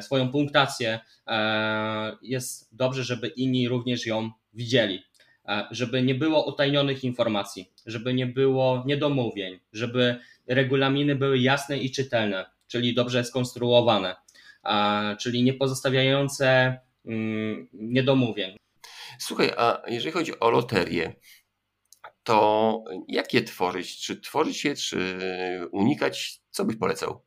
[0.00, 5.02] swoją punktację, e, jest dobrze, żeby inni również ją widzieli.
[5.48, 11.90] E, żeby nie było utajnionych informacji, żeby nie było niedomówień, żeby regulaminy były jasne i
[11.90, 14.16] czytelne, czyli dobrze skonstruowane,
[15.18, 18.56] czyli nie pozostawiające mm, niedomówień.
[19.18, 21.12] Słuchaj, a jeżeli chodzi o loterię,
[22.22, 23.98] to jak je tworzyć?
[23.98, 25.18] Czy tworzyć je, czy
[25.72, 26.40] unikać?
[26.50, 27.22] Co byś polecał?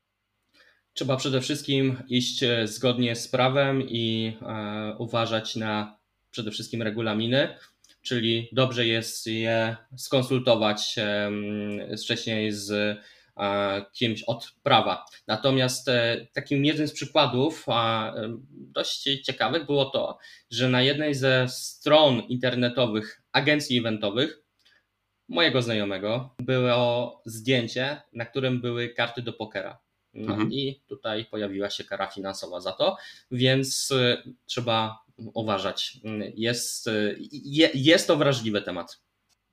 [0.95, 5.97] Trzeba przede wszystkim iść e, zgodnie z prawem i e, uważać na
[6.31, 7.57] przede wszystkim regulaminy,
[8.01, 10.95] czyli dobrze jest je skonsultować
[12.03, 15.05] wcześniej z e, kimś od prawa.
[15.27, 15.89] Natomiast
[16.33, 17.65] takim jednym z przykładów
[18.49, 20.17] dość ciekawych było to,
[20.51, 24.41] że na jednej ze stron internetowych agencji eventowych
[25.29, 29.84] mojego znajomego było zdjęcie, na którym były karty do pokera.
[30.15, 30.51] No mhm.
[30.51, 32.97] i tutaj pojawiła się kara finansowa za to,
[33.31, 35.97] więc y, trzeba uważać.
[36.35, 37.19] Jest, y,
[37.73, 39.01] jest to wrażliwy temat.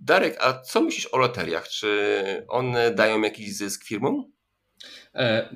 [0.00, 1.68] Darek, a co myślisz o loteriach?
[1.68, 4.32] Czy one dają jakiś zysk firmom?
[5.14, 5.48] E,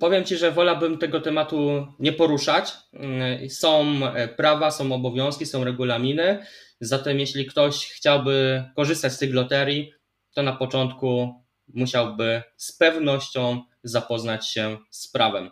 [0.00, 2.72] powiem Ci, że wolałbym tego tematu nie poruszać.
[2.94, 4.00] E, są
[4.36, 6.46] prawa, są obowiązki, są regulaminy.
[6.80, 9.92] Zatem jeśli ktoś chciałby korzystać z tych loterii,
[10.34, 11.34] to na początku
[11.68, 15.50] musiałby z pewnością zapoznać się z prawem.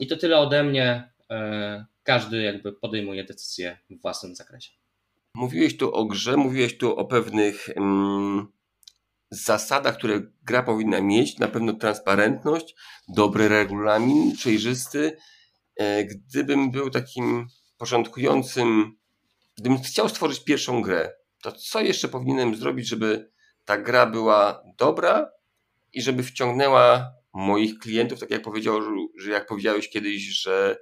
[0.00, 1.12] I to tyle ode mnie.
[1.30, 4.70] E, każdy jakby podejmuje decyzję w własnym zakresie.
[5.34, 8.46] Mówiłeś tu o grze, mówiłeś tu o pewnych mm,
[9.30, 11.38] zasadach, które gra powinna mieć.
[11.38, 12.74] Na pewno transparentność,
[13.08, 15.16] dobry regulamin, przejrzysty.
[15.76, 17.46] E, gdybym był takim
[17.78, 19.00] początkującym
[19.60, 23.30] Gdybym chciał stworzyć pierwszą grę, to co jeszcze powinienem zrobić, żeby
[23.70, 25.30] ta gra była dobra
[25.92, 28.80] i żeby wciągnęła moich klientów, tak jak powiedział,
[29.18, 30.76] że jak powiedziałeś kiedyś, że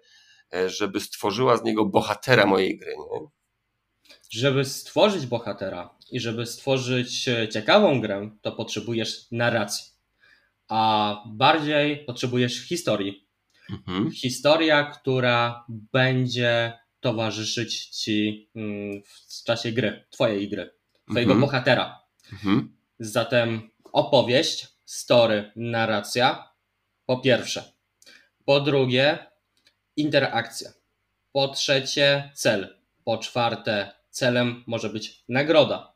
[0.54, 3.26] e, żeby stworzyła z niego bohatera mojej gry, nie?
[4.30, 9.84] Żeby stworzyć bohatera i żeby stworzyć e, ciekawą grę, to potrzebujesz narracji,
[10.68, 13.28] a bardziej potrzebujesz historii.
[13.70, 14.10] Mhm.
[14.10, 20.70] Historia, która będzie towarzyszyć ci mm, w czasie gry, twojej gry,
[21.10, 21.40] twojego mhm.
[21.40, 21.98] bohatera.
[22.32, 22.77] Mhm.
[22.98, 26.48] Zatem opowieść, story, narracja,
[27.06, 27.72] po pierwsze.
[28.44, 29.18] Po drugie,
[29.96, 30.72] interakcja.
[31.32, 32.78] Po trzecie, cel.
[33.04, 35.94] Po czwarte, celem może być nagroda.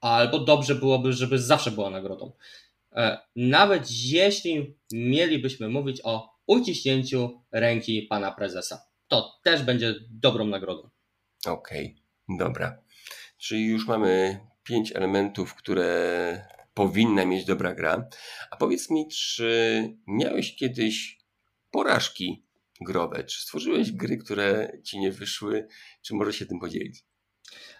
[0.00, 2.32] Albo dobrze byłoby, żeby zawsze była nagrodą.
[2.92, 10.90] E, nawet jeśli mielibyśmy mówić o uciśnięciu ręki pana prezesa to też będzie dobrą nagrodą.
[11.46, 11.96] Okej,
[12.26, 12.82] okay, dobra.
[13.38, 18.08] Czyli już mamy pięć elementów, które powinna mieć dobra gra.
[18.50, 21.18] A powiedz mi, czy miałeś kiedyś
[21.70, 22.44] porażki
[22.80, 23.24] growe?
[23.24, 25.68] Czy stworzyłeś gry, które ci nie wyszły?
[26.02, 27.04] Czy może się tym podzielić?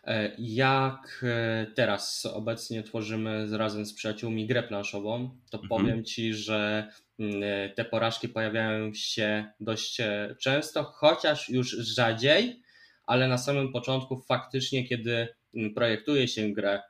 [0.05, 5.69] E, jak e, teraz obecnie tworzymy razem z przyjaciółmi grę planszową, to mhm.
[5.69, 10.01] powiem Ci, że mm, e, te porażki pojawiają się dość
[10.41, 12.63] często, chociaż już rzadziej,
[13.07, 15.29] ale na samym początku faktycznie, kiedy
[15.75, 16.83] projektuje się grę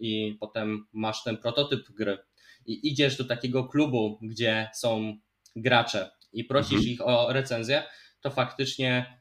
[0.00, 2.18] i potem masz ten prototyp gry
[2.66, 5.16] i idziesz do takiego klubu, gdzie są
[5.56, 6.88] gracze i prosisz mhm.
[6.92, 7.82] ich o recenzję,
[8.20, 9.20] to faktycznie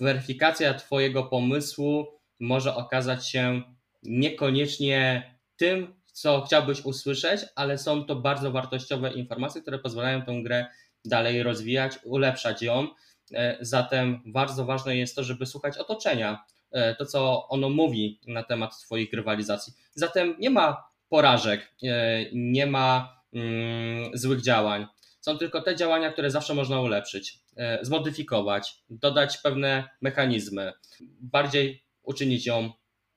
[0.00, 2.06] weryfikacja Twojego pomysłu
[2.40, 3.62] może okazać się
[4.02, 5.22] niekoniecznie
[5.56, 10.66] tym, co chciałbyś usłyszeć, ale są to bardzo wartościowe informacje, które pozwalają tę grę
[11.04, 12.88] dalej rozwijać, ulepszać ją.
[13.34, 16.59] E, zatem bardzo ważne jest to, żeby słuchać otoczenia, e,
[16.98, 19.72] to co ono mówi na temat Twoich rywalizacji.
[19.94, 24.86] Zatem nie ma porażek, e, nie ma mm, złych działań.
[25.20, 27.38] Są tylko te działania, które zawsze można ulepszyć,
[27.82, 30.72] zmodyfikować, dodać pewne mechanizmy,
[31.20, 32.72] bardziej uczynić ją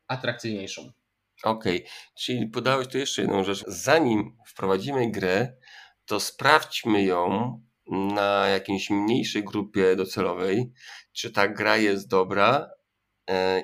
[0.07, 0.91] atrakcyjniejszą.
[1.43, 1.89] Okej, okay.
[2.15, 3.63] czyli podałeś tu jeszcze jedną rzecz.
[3.67, 5.53] Zanim wprowadzimy grę,
[6.05, 10.71] to sprawdźmy ją na jakiejś mniejszej grupie docelowej,
[11.11, 12.82] czy ta gra jest dobra e,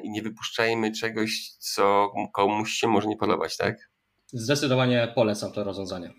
[0.04, 3.89] i nie wypuszczajmy czegoś, co komuś się może nie podobać, tak?
[4.28, 6.13] Zdecydowanie polecam to rozwiązanie.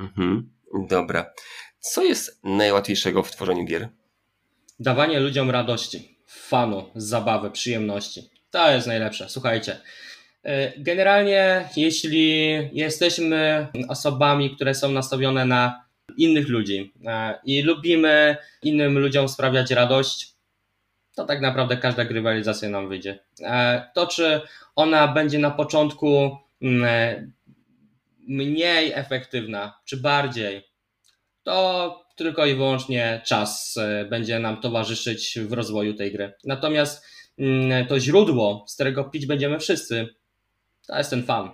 [0.00, 0.50] Mhm,
[0.88, 1.32] dobra.
[1.80, 3.88] Co jest najłatwiejszego w tworzeniu gier?
[4.80, 8.30] Dawanie ludziom radości, fanu, zabawy, przyjemności.
[8.50, 9.28] To jest najlepsze.
[9.28, 9.80] Słuchajcie,
[10.42, 15.84] e, generalnie jeśli jesteśmy osobami, które są nastawione na
[16.16, 20.34] innych ludzi e, i lubimy innym ludziom sprawiać radość,
[21.20, 23.18] to tak naprawdę każda grywalizacja nam wyjdzie.
[23.42, 24.40] E, to, czy
[24.76, 27.32] ona będzie na początku mm,
[28.18, 30.62] mniej efektywna, czy bardziej,
[31.42, 33.78] to tylko i wyłącznie czas
[34.10, 36.32] będzie nam towarzyszyć w rozwoju tej gry.
[36.44, 37.04] Natomiast
[37.40, 40.14] Mm, to źródło, z którego pić będziemy wszyscy,
[40.86, 41.50] to jest ten fan.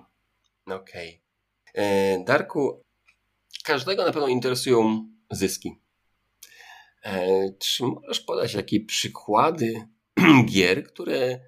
[0.66, 1.22] Okej.
[1.70, 1.84] Okay.
[1.84, 2.82] E, Darku,
[3.64, 5.72] każdego na pewno interesują zyski.
[7.06, 9.88] E, czy możesz podać takie przykłady
[10.52, 11.40] gier, które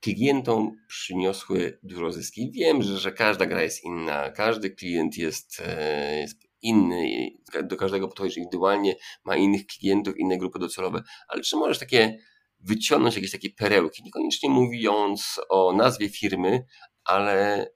[0.00, 2.50] klientom przyniosły dużo zyski?
[2.50, 7.30] Wiem, że, że każda gra jest inna, każdy klient jest, e, jest inny,
[7.64, 12.18] do każdego podchodzisz indywidualnie, ma innych klientów, inne grupy docelowe, ale czy możesz takie
[12.60, 16.64] wyciągnąć jakieś takie perełki, niekoniecznie mówiąc o nazwie firmy,
[17.04, 17.66] ale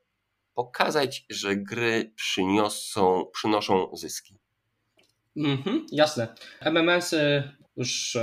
[0.55, 4.41] pokazać, że gry przyniosą, przynoszą zyski.
[5.45, 6.29] Mhm, jasne.
[6.61, 7.43] MMS-y
[7.77, 8.21] już e,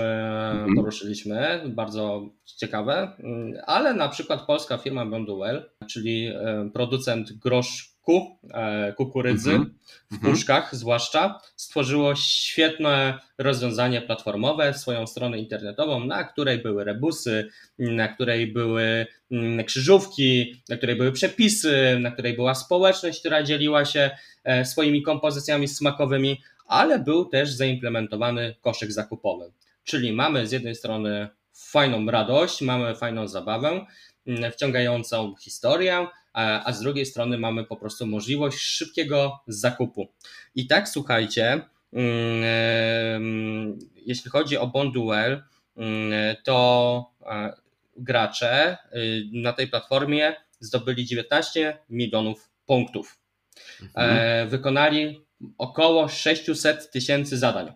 [0.52, 0.76] mhm.
[0.76, 8.94] poruszyliśmy, bardzo ciekawe, mm, ale na przykład polska firma Bonduel, czyli e, producent groszku, e,
[8.94, 9.76] kukurydzy mhm.
[10.12, 10.34] w mhm.
[10.34, 17.50] puszkach zwłaszcza, stworzyło świetne rozwiązanie platformowe, swoją stronę internetową, na której były rebusy,
[17.80, 23.86] na której były mm, krzyżówki, na której były przepisy, na której była społeczność, która dzieliła
[23.86, 24.12] się
[24.64, 29.52] swoimi kompozycjami smakowymi, ale był też zaimplementowany koszyk zakupowy.
[29.84, 33.86] Czyli mamy z jednej strony fajną radość, mamy fajną zabawę,
[34.28, 40.08] mm, wciągającą historię, a z drugiej strony mamy po prostu możliwość szybkiego zakupu.
[40.56, 41.62] I tak słuchajcie,
[41.94, 45.44] mm, jeśli chodzi o Bonduel,
[45.78, 47.12] mm, to
[47.98, 53.20] gracze y, na tej platformie zdobyli 19 milionów punktów.
[53.82, 54.18] Mhm.
[54.18, 55.27] E, wykonali
[55.58, 57.74] około 600 tysięcy zadań.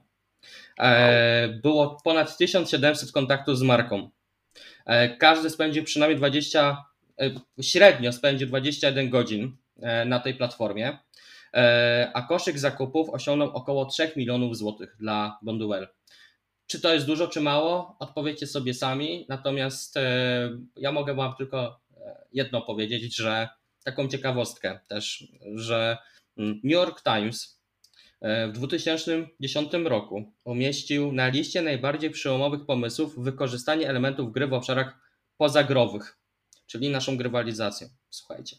[0.80, 4.10] E, było ponad 1700 kontaktów z marką.
[4.86, 6.86] E, każdy spędził przynajmniej 20,
[7.22, 9.58] e, średnio spędził 21 godzin
[10.06, 10.98] na tej platformie,
[12.14, 15.88] a koszyk zakupów osiągnął około 3 milionów złotych dla Bonduel.
[16.68, 17.96] Czy to jest dużo, czy mało?
[18.00, 19.26] Odpowiedzcie sobie sami.
[19.30, 19.96] Natomiast
[20.76, 21.80] ja mogę Wam tylko
[22.34, 23.50] jedno powiedzieć, że
[23.84, 25.98] taką ciekawostkę też, że
[26.38, 27.62] New York Times
[28.22, 35.00] e, w 2010 roku umieścił na liście najbardziej przełomowych pomysłów wykorzystanie elementów gry w obszarach
[35.38, 36.18] pozagrowych,
[36.68, 37.90] czyli naszą grywalizację.
[38.10, 38.56] Słuchajcie.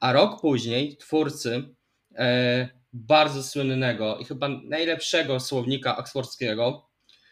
[0.00, 1.74] A rok później twórcy
[2.14, 6.88] e, bardzo słynnego i chyba najlepszego słownika oksfordzkiego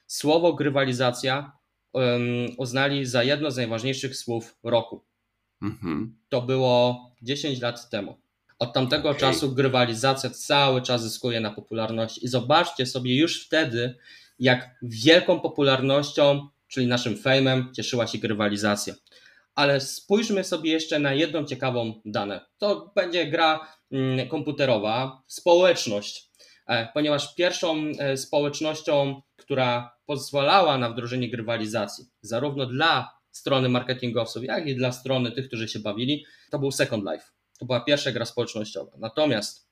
[0.07, 1.53] słowo grywalizacja
[2.59, 5.05] uznali za jedno z najważniejszych słów roku.
[5.63, 6.19] Mhm.
[6.29, 8.21] To było 10 lat temu.
[8.63, 9.21] Od tamtego okay.
[9.21, 13.95] czasu grywalizacja cały czas zyskuje na popularności i zobaczcie sobie już wtedy,
[14.39, 18.95] jak wielką popularnością, czyli naszym fejmem, cieszyła się grywalizacja.
[19.55, 22.41] Ale spójrzmy sobie jeszcze na jedną ciekawą dane.
[22.59, 26.31] To będzie gra mm, komputerowa, społeczność,
[26.67, 34.67] e, ponieważ pierwszą e, społecznością, która pozwalała na wdrożenie grywalizacji, zarówno dla strony marketingowców, jak
[34.67, 37.42] i dla strony tych, którzy się bawili, to był Second Life.
[37.63, 38.93] To była pierwsza gra społecznościowa.
[38.99, 39.69] Natomiast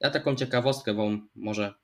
[0.00, 1.74] ja taką ciekawostkę wam może,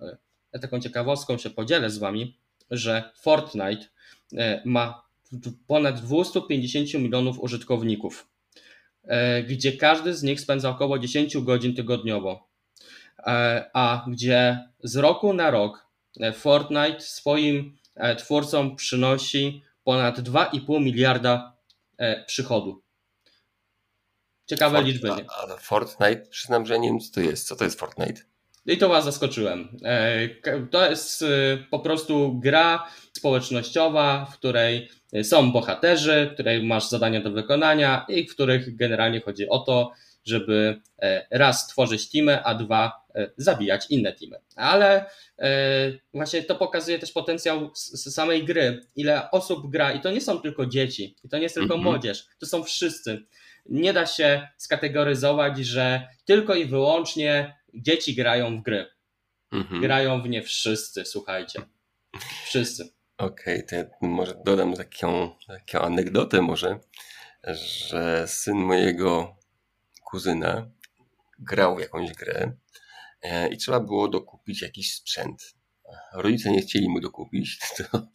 [0.00, 0.16] e,
[0.52, 2.36] ja taką ciekawostką się podzielę z wami,
[2.70, 3.86] że Fortnite
[4.36, 5.02] e, ma
[5.66, 8.28] ponad 250 milionów użytkowników,
[9.04, 12.48] e, gdzie każdy z nich spędza około 10 godzin tygodniowo,
[13.72, 15.86] a gdzie z roku na rok
[16.34, 17.76] Fortnite swoim
[18.18, 21.56] twórcom przynosi ponad 2,5 miliarda
[22.26, 22.82] przychodu.
[24.50, 25.10] Ciekawe Fort, liczby.
[25.10, 27.48] Ale Fortnite, przyznam, że nie wiem co to jest.
[27.48, 28.20] Co to jest Fortnite?
[28.66, 29.76] I to Was zaskoczyłem.
[29.84, 30.28] E,
[30.70, 31.26] to jest e,
[31.70, 34.90] po prostu gra społecznościowa, w której
[35.22, 39.92] są bohaterzy, w której masz zadania do wykonania i w których generalnie chodzi o to,
[40.24, 43.00] żeby e, raz tworzyć teamy, a dwa
[43.36, 44.36] zabijać inne teamy.
[44.56, 45.10] Ale
[46.14, 48.80] właśnie to pokazuje też potencjał samej gry.
[48.96, 51.82] Ile osób gra i to nie są tylko dzieci, i to nie jest tylko -hmm.
[51.82, 53.26] młodzież, to są wszyscy.
[53.70, 58.86] Nie da się skategoryzować, że tylko i wyłącznie dzieci grają w gry.
[59.52, 59.80] Mhm.
[59.80, 61.62] Grają w nie wszyscy, słuchajcie.
[62.44, 62.92] Wszyscy.
[63.18, 66.78] Okej, okay, to ja może dodam taką, taką anegdotę może,
[67.44, 69.36] że syn mojego
[70.04, 70.70] kuzyna
[71.38, 72.52] grał w jakąś grę
[73.22, 75.59] e, i trzeba było dokupić jakiś sprzęt
[76.12, 78.06] rodzice nie chcieli mu dokupić, to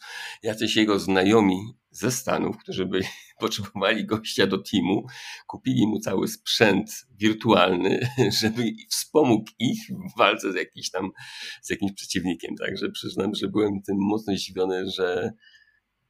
[0.43, 1.57] jacyś jego znajomi
[1.91, 3.05] ze Stanów, którzy byli,
[3.39, 5.05] potrzebowali gościa do teamu,
[5.47, 8.09] kupili mu cały sprzęt wirtualny,
[8.41, 11.11] żeby wspomógł ich w walce z, jakiś tam,
[11.61, 12.55] z jakimś przeciwnikiem.
[12.55, 15.34] Także przyznam, że byłem tym mocno zdziwiony, że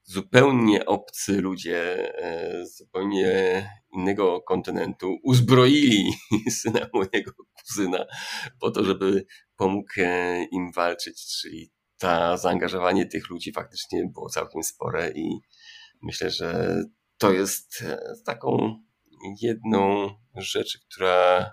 [0.03, 3.29] zupełnie obcy ludzie e, z zupełnie
[3.93, 6.13] innego kontynentu uzbroili
[6.49, 7.31] syna mojego
[7.67, 8.05] kuzyna
[8.59, 9.25] po to, żeby
[9.57, 15.39] pomógł e, im walczyć, czyli ta zaangażowanie tych ludzi faktycznie było całkiem spore i
[16.01, 16.81] myślę, że
[17.17, 18.79] to jest e, taką
[19.41, 21.51] jedną rzecz, która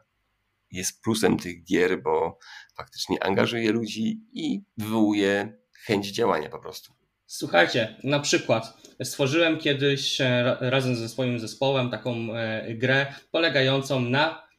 [0.71, 2.39] jest plusem tych gier, bo
[2.77, 6.93] faktycznie angażuje ludzi i wywołuje chęć działania po prostu.
[7.27, 12.29] Słuchajcie, na przykład stworzyłem kiedyś e, razem ze swoim zespołem taką
[12.75, 14.52] grę polegającą na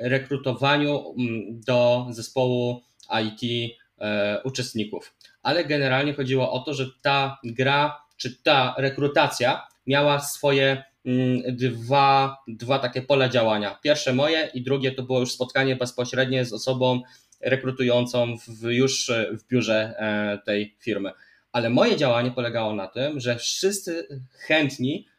[0.00, 2.82] rekrutowaniu mm, do zespołu
[3.22, 3.72] IT
[4.44, 5.14] uczestników.
[5.42, 12.36] Ale generalnie chodziło o to, że ta gra czy ta rekrutacja miała swoje mm, dwa,
[12.48, 13.78] dwa takie pola działania.
[13.82, 17.02] Pierwsze moje i drugie to było już spotkanie bezpośrednie z osobą
[17.40, 19.94] rekrutującą w, już w biurze
[20.44, 21.12] tej firmy
[21.52, 25.17] ale moje działanie polegało na tym, że wszyscy chętni e,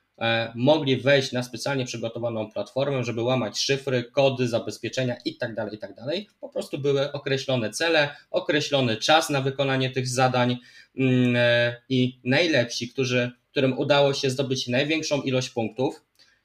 [0.55, 5.95] mogli wejść na specjalnie przygotowaną platformę, żeby łamać szyfry, kody, zabezpieczenia itd., tak itd.
[6.05, 10.57] Tak po prostu były określone cele, określony czas na wykonanie tych zadań
[10.97, 16.03] mm, e, i najlepsi, którzy, którym udało się zdobyć największą ilość punktów,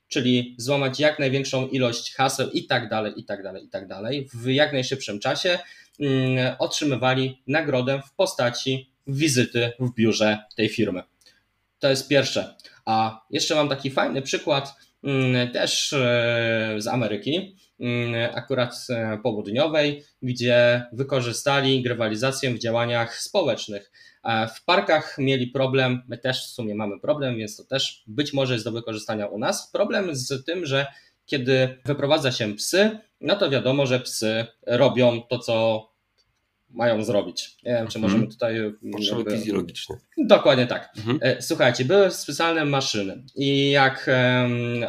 [0.09, 4.29] czyli złamać jak największą ilość haseł i tak dalej, i tak dalej, i tak dalej,
[4.35, 5.59] w jak najszybszym czasie,
[6.01, 11.03] mm, otrzymywali nagrodę w postaci wizyty w biurze tej firmy.
[11.79, 12.55] To jest pierwsze.
[12.85, 14.75] A jeszcze mam taki fajny przykład
[15.05, 23.91] mm, też e, z Ameryki, mm, akurat e, południowej, gdzie wykorzystali grywalizację w działaniach społecznych.
[24.57, 28.53] W parkach mieli problem, my też w sumie mamy problem, więc to też być może
[28.53, 29.71] jest do wykorzystania u nas.
[29.71, 30.87] Problem z tym, że
[31.27, 35.89] kiedy wyprowadza się psy, no to wiadomo, że psy robią to, co
[36.75, 37.57] mają zrobić.
[37.65, 38.33] Nie wiem, czy możemy mhm.
[38.33, 38.57] tutaj.
[38.93, 39.37] Potrzeby jakby...
[39.37, 39.97] fizjologiczne.
[40.19, 40.93] Dokładnie tak.
[40.97, 41.19] Mhm.
[41.23, 44.11] E, słuchajcie, były specjalne maszyny i jak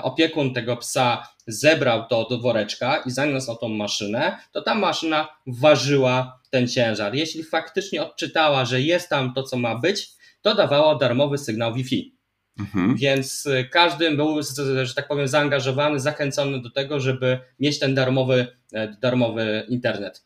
[0.01, 5.27] opiekun tego psa zebrał to do woreczka i zaniósł na tą maszynę, to ta maszyna
[5.47, 7.15] ważyła ten ciężar.
[7.15, 10.09] Jeśli faktycznie odczytała, że jest tam to, co ma być,
[10.41, 12.15] to dawała darmowy sygnał Wi-Fi.
[12.59, 12.95] Mhm.
[12.95, 14.41] Więc e, każdy był,
[14.83, 20.25] że tak powiem, zaangażowany, zachęcony do tego, żeby mieć ten darmowy, e, darmowy internet.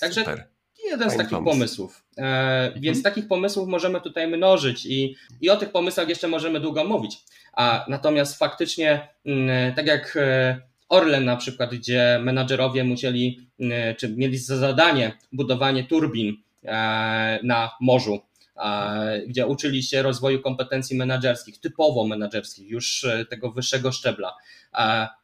[0.00, 0.55] Także Super
[0.90, 1.50] jeden z takich pomysł.
[1.50, 2.04] pomysłów.
[2.18, 2.80] E, mhm.
[2.80, 7.18] Więc takich pomysłów możemy tutaj mnożyć i, i o tych pomysłach jeszcze możemy długo mówić.
[7.52, 13.72] A natomiast faktycznie, m, mm, tak jak e, Orlen na przykład, gdzie menadżerowie musieli, m,
[13.72, 18.20] mm, czy mieli za zadanie budowanie turbin e, na morzu,
[19.26, 24.34] gdzie uczyli się rozwoju kompetencji menedżerskich, typowo menedżerskich, już e, tego wyższego szczebla.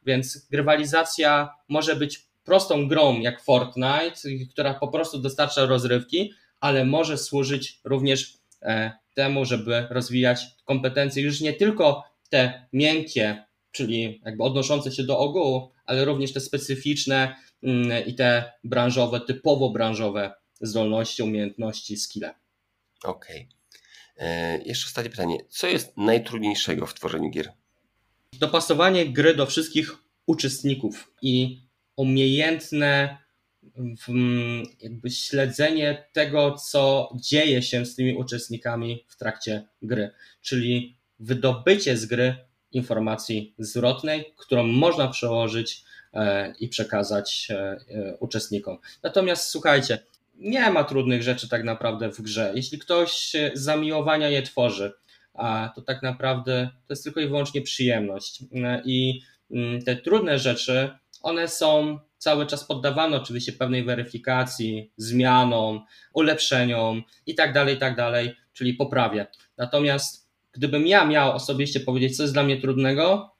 [0.05, 4.15] Więc grywalizacja może być prostą grą jak Fortnite,
[4.51, 11.41] która po prostu dostarcza rozrywki, ale może służyć również e, temu, żeby rozwijać kompetencje już
[11.41, 18.05] nie tylko te miękkie, czyli jakby odnoszące się do ogółu, ale również te specyficzne mm,
[18.05, 22.33] i te branżowe, typowo branżowe zdolności, umiejętności, skille.
[23.03, 23.47] Okej.
[24.15, 24.27] Okay.
[24.27, 25.37] E, jeszcze ostatnie pytanie.
[25.49, 27.51] Co jest najtrudniejszego w tworzeniu gier?
[28.33, 31.61] Dopasowanie gry do wszystkich uczestników i
[31.95, 33.17] umiejętne
[34.81, 42.05] jakby śledzenie tego, co dzieje się z tymi uczestnikami w trakcie gry, czyli wydobycie z
[42.05, 42.35] gry
[42.71, 45.83] informacji zwrotnej, którą można przełożyć
[46.13, 48.77] e, i przekazać e, e, uczestnikom.
[49.03, 49.99] Natomiast słuchajcie,
[50.35, 52.51] nie ma trudnych rzeczy tak naprawdę w grze.
[52.55, 54.93] Jeśli ktoś zamiłowania je tworzy,
[55.75, 58.43] to tak naprawdę to jest tylko i wyłącznie przyjemność.
[58.85, 59.21] I
[59.51, 60.89] mm, te trudne rzeczy,
[61.23, 67.95] one są cały czas poddawane oczywiście pewnej weryfikacji, zmianom, ulepszeniom i tak dalej, i tak
[67.95, 69.27] dalej, czyli poprawie.
[69.57, 73.35] Natomiast gdybym ja miał osobiście powiedzieć, co jest dla mnie trudnego,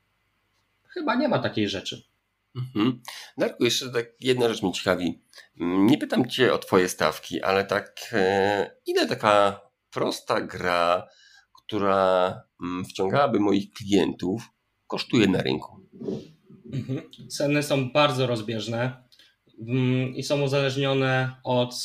[0.88, 2.04] chyba nie ma takiej rzeczy.
[2.56, 3.02] Mhm.
[3.38, 5.22] Darku, jeszcze tak jedna rzecz mnie ciekawi.
[5.60, 9.62] Nie pytam Cię o Twoje stawki, ale tak e, ile taka
[9.92, 11.08] prosta gra,
[11.54, 14.50] która mm, wciągałaby moich klientów,
[14.88, 15.80] kosztuje na rynku?
[16.74, 17.02] Mhm.
[17.28, 18.92] Ceny są bardzo rozbieżne
[19.68, 21.76] mm, i są uzależnione od,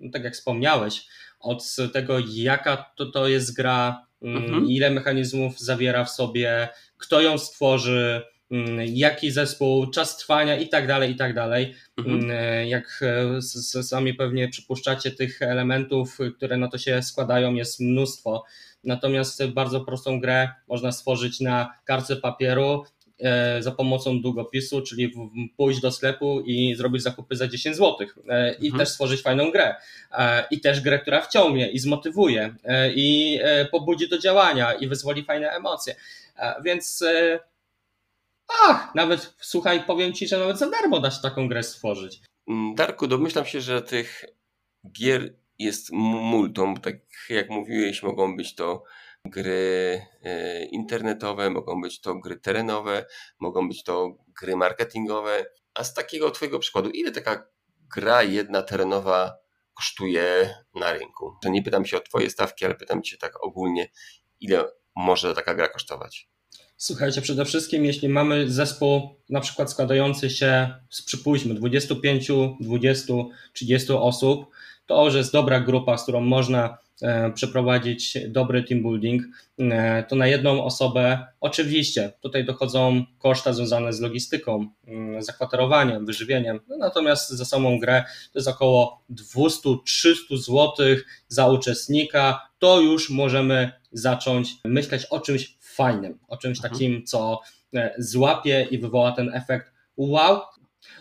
[0.00, 1.06] no tak jak wspomniałeś,
[1.40, 4.66] od tego, jaka to, to jest gra, mm, mhm.
[4.66, 10.86] ile mechanizmów zawiera w sobie, kto ją stworzy, mm, jaki zespół, czas trwania i tak
[10.86, 11.74] dalej, i tak dalej.
[11.98, 12.30] Mhm.
[12.66, 13.42] Jak e,
[13.82, 18.44] sami pewnie przypuszczacie, tych elementów, które na to się składają, jest mnóstwo.
[18.84, 22.95] Natomiast bardzo prostą grę można stworzyć na kartce papieru, E,
[23.60, 25.12] za pomocą długopisu, czyli
[25.56, 28.78] pójść do sklepu i zrobić zakupy za 10 zł e, i mhm.
[28.78, 29.74] też stworzyć fajną grę.
[30.12, 32.54] E, I też grę, która wciągnie i zmotywuje
[32.94, 33.40] i
[33.70, 35.94] pobudzi do działania i wyzwoli fajne emocje.
[36.64, 37.04] Więc
[38.62, 42.20] ach, nawet słuchaj, powiem ci, że nawet za darmo da się taką grę stworzyć.
[42.48, 44.24] Mm, Darku, domyślam się, że tych
[44.92, 46.76] gier jest multum.
[46.76, 46.96] Tak
[47.28, 48.84] jak mówiłeś, mogą być to
[49.30, 53.06] gry e, internetowe, mogą być to gry terenowe,
[53.38, 55.46] mogą być to gry marketingowe.
[55.74, 57.46] A z takiego Twojego przykładu, ile taka
[57.94, 59.38] gra jedna terenowa
[59.74, 61.36] kosztuje na rynku?
[61.42, 63.88] To nie pytam się o Twoje stawki, ale pytam Cię tak ogólnie,
[64.40, 64.64] ile
[64.96, 66.28] może taka gra kosztować?
[66.76, 72.28] Słuchajcie, przede wszystkim jeśli mamy zespół na przykład składający się z przypuśćmy 25,
[72.60, 73.14] 20,
[73.52, 74.46] 30 osób,
[74.86, 76.78] to że jest dobra grupa, z którą można
[77.34, 79.22] przeprowadzić dobry team building,
[79.58, 86.60] e, to na jedną osobę oczywiście tutaj dochodzą koszta związane z logistyką, mm, zakwaterowaniem, wyżywieniem,
[86.68, 90.72] no natomiast za samą grę to jest około 200-300 zł
[91.28, 96.72] za uczestnika, to już możemy zacząć myśleć o czymś fajnym, o czymś mhm.
[96.72, 97.40] takim, co
[97.74, 100.40] e, złapie i wywoła ten efekt wow.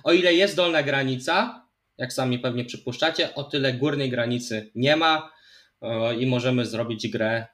[0.04, 1.66] O ile jest dolna granica,
[1.98, 5.35] jak sami pewnie przypuszczacie, o tyle górnej granicy nie ma
[6.20, 7.46] i możemy zrobić grę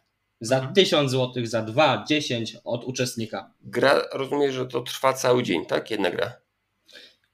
[0.42, 1.10] za 1000 mhm.
[1.10, 3.54] zł, za 2, 10 od uczestnika.
[3.62, 5.92] Gra, rozumiem, że to trwa cały dzień, tak?
[5.92, 6.34] Jedna gra.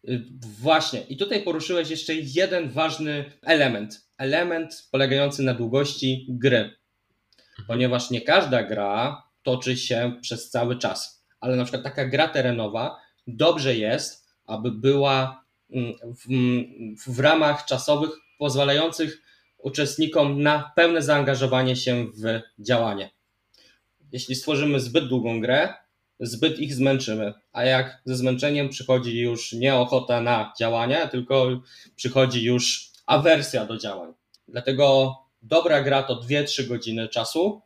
[0.09, 0.23] Y,
[0.61, 1.01] właśnie.
[1.01, 4.07] I tutaj poruszyłeś jeszcze jeden ważny element.
[4.17, 6.75] Element polegający na długości gry.
[7.67, 11.25] Ponieważ nie każda gra toczy się przez cały czas.
[11.39, 15.93] Ale na przykład taka gra terenowa dobrze jest, aby była mm,
[17.05, 19.21] w, w ramach czasowych pozwalających
[19.58, 23.10] uczestnikom na pełne zaangażowanie się w działanie.
[24.12, 25.74] Jeśli stworzymy zbyt długą grę,
[26.20, 31.62] zbyt ich zmęczymy, a jak ze zmęczeniem przychodzi już nie ochota na działanie, tylko
[31.95, 34.14] przychodzi już awersja do działań.
[34.47, 37.62] Dlatego dobra gra to 2-3 godziny czasu,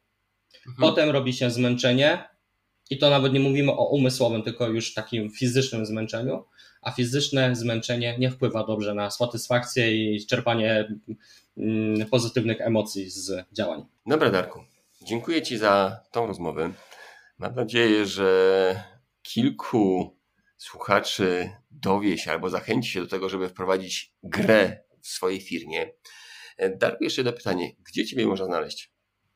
[0.56, 0.76] mhm.
[0.80, 2.31] potem robi się zmęczenie
[2.92, 6.44] i to nawet nie mówimy o umysłowym, tylko już takim fizycznym zmęczeniu,
[6.82, 10.88] a fizyczne zmęczenie nie wpływa dobrze na satysfakcję i czerpanie
[11.58, 13.86] Mm, pozytywnych emocji z działań.
[14.06, 14.64] Dobra, Darku.
[15.02, 16.74] Dziękuję Ci za tą rozmowę.
[17.38, 18.84] Mam nadzieję, że
[19.22, 20.18] kilku
[20.58, 25.92] słuchaczy dowie się albo zachęci się do tego, żeby wprowadzić grę w swojej firmie.
[26.78, 27.76] Darku, jeszcze jedno pytanie.
[27.80, 28.91] Gdzie Ciebie można znaleźć?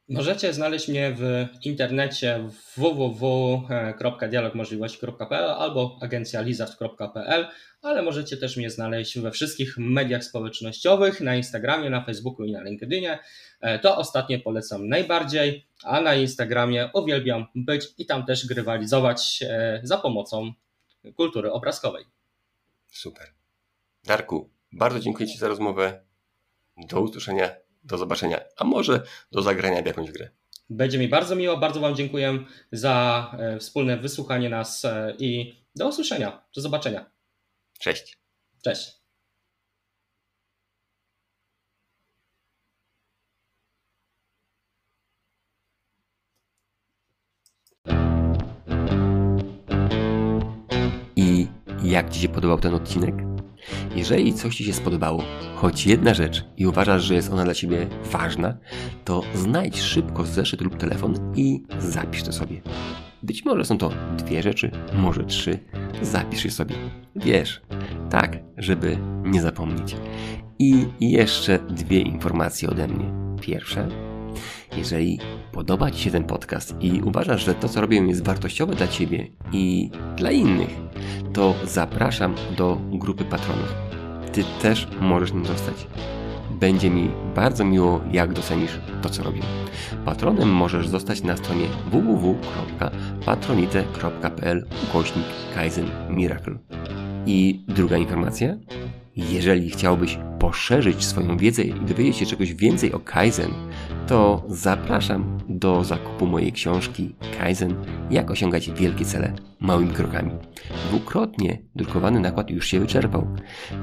[0.09, 7.47] Możecie znaleźć mnie w internecie www.dialogmożliwości.pl albo agencjalizard.pl,
[7.81, 12.63] ale możecie też mnie znaleźć we wszystkich mediach społecznościowych, na Instagramie, na Facebooku i na
[12.63, 13.19] LinkedInie.
[13.61, 19.79] E, to ostatnie polecam najbardziej, a na Instagramie uwielbiam być i tam też grywalizować e,
[19.83, 20.53] za pomocą
[21.15, 22.05] kultury obrazkowej.
[22.91, 23.33] Super.
[24.03, 26.01] Darku, bardzo dziękuję Ci za rozmowę.
[26.77, 30.29] Do usłyszenia do zobaczenia, a może do zagrania w jakąś grę.
[30.69, 32.39] Będzie mi bardzo miło, bardzo Wam dziękuję
[32.71, 37.05] za e, wspólne wysłuchanie nas e, i do usłyszenia, do zobaczenia.
[37.79, 38.17] Cześć.
[38.63, 39.05] Cześć.
[51.15, 51.47] I
[51.83, 53.34] jak Ci się podobał ten odcinek?
[53.95, 55.23] Jeżeli coś Ci się spodobało,
[55.55, 58.57] choć jedna rzecz i uważasz, że jest ona dla Ciebie ważna,
[59.05, 62.61] to znajdź szybko zeszyt lub telefon i zapisz to sobie.
[63.23, 65.59] Być może są to dwie rzeczy, może trzy.
[66.01, 66.75] Zapisz je sobie.
[67.15, 67.61] Wiesz,
[68.09, 69.95] tak, żeby nie zapomnieć.
[70.59, 73.05] I jeszcze dwie informacje ode mnie.
[73.41, 73.87] Pierwsze,
[74.77, 75.19] jeżeli
[75.51, 79.27] podoba Ci się ten podcast i uważasz, że to, co robię, jest wartościowe dla Ciebie
[79.51, 80.69] i dla innych,
[81.33, 83.73] to zapraszam do grupy patronów.
[84.31, 85.87] Ty też możesz nim zostać.
[86.59, 89.41] Będzie mi bardzo miło, jak docenisz to, co robię.
[90.05, 96.55] Patronem możesz zostać na stronie www.patronite.pl ukośnik Kaizen Miracle.
[97.25, 98.57] I druga informacja.
[99.15, 103.51] Jeżeli chciałbyś poszerzyć swoją wiedzę i dowiedzieć się czegoś więcej o Kaizen,
[104.07, 107.75] to zapraszam do zakupu mojej książki Kaizen
[108.11, 110.31] Jak osiągać wielkie cele małymi krokami.
[110.89, 113.27] Dwukrotnie drukowany nakład już się wyczerpał.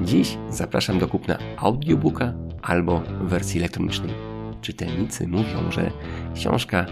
[0.02, 4.10] Dziś zapraszam do kupna audiobooka albo wersji elektronicznej.
[4.60, 5.90] Czytelnicy mówią, że
[6.34, 6.86] książka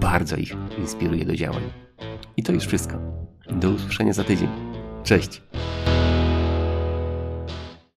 [0.00, 1.62] bardzo ich inspiruje do działań.
[2.36, 2.96] I to już wszystko.
[3.50, 4.48] Do usłyszenia za tydzień.
[5.04, 5.42] Cześć!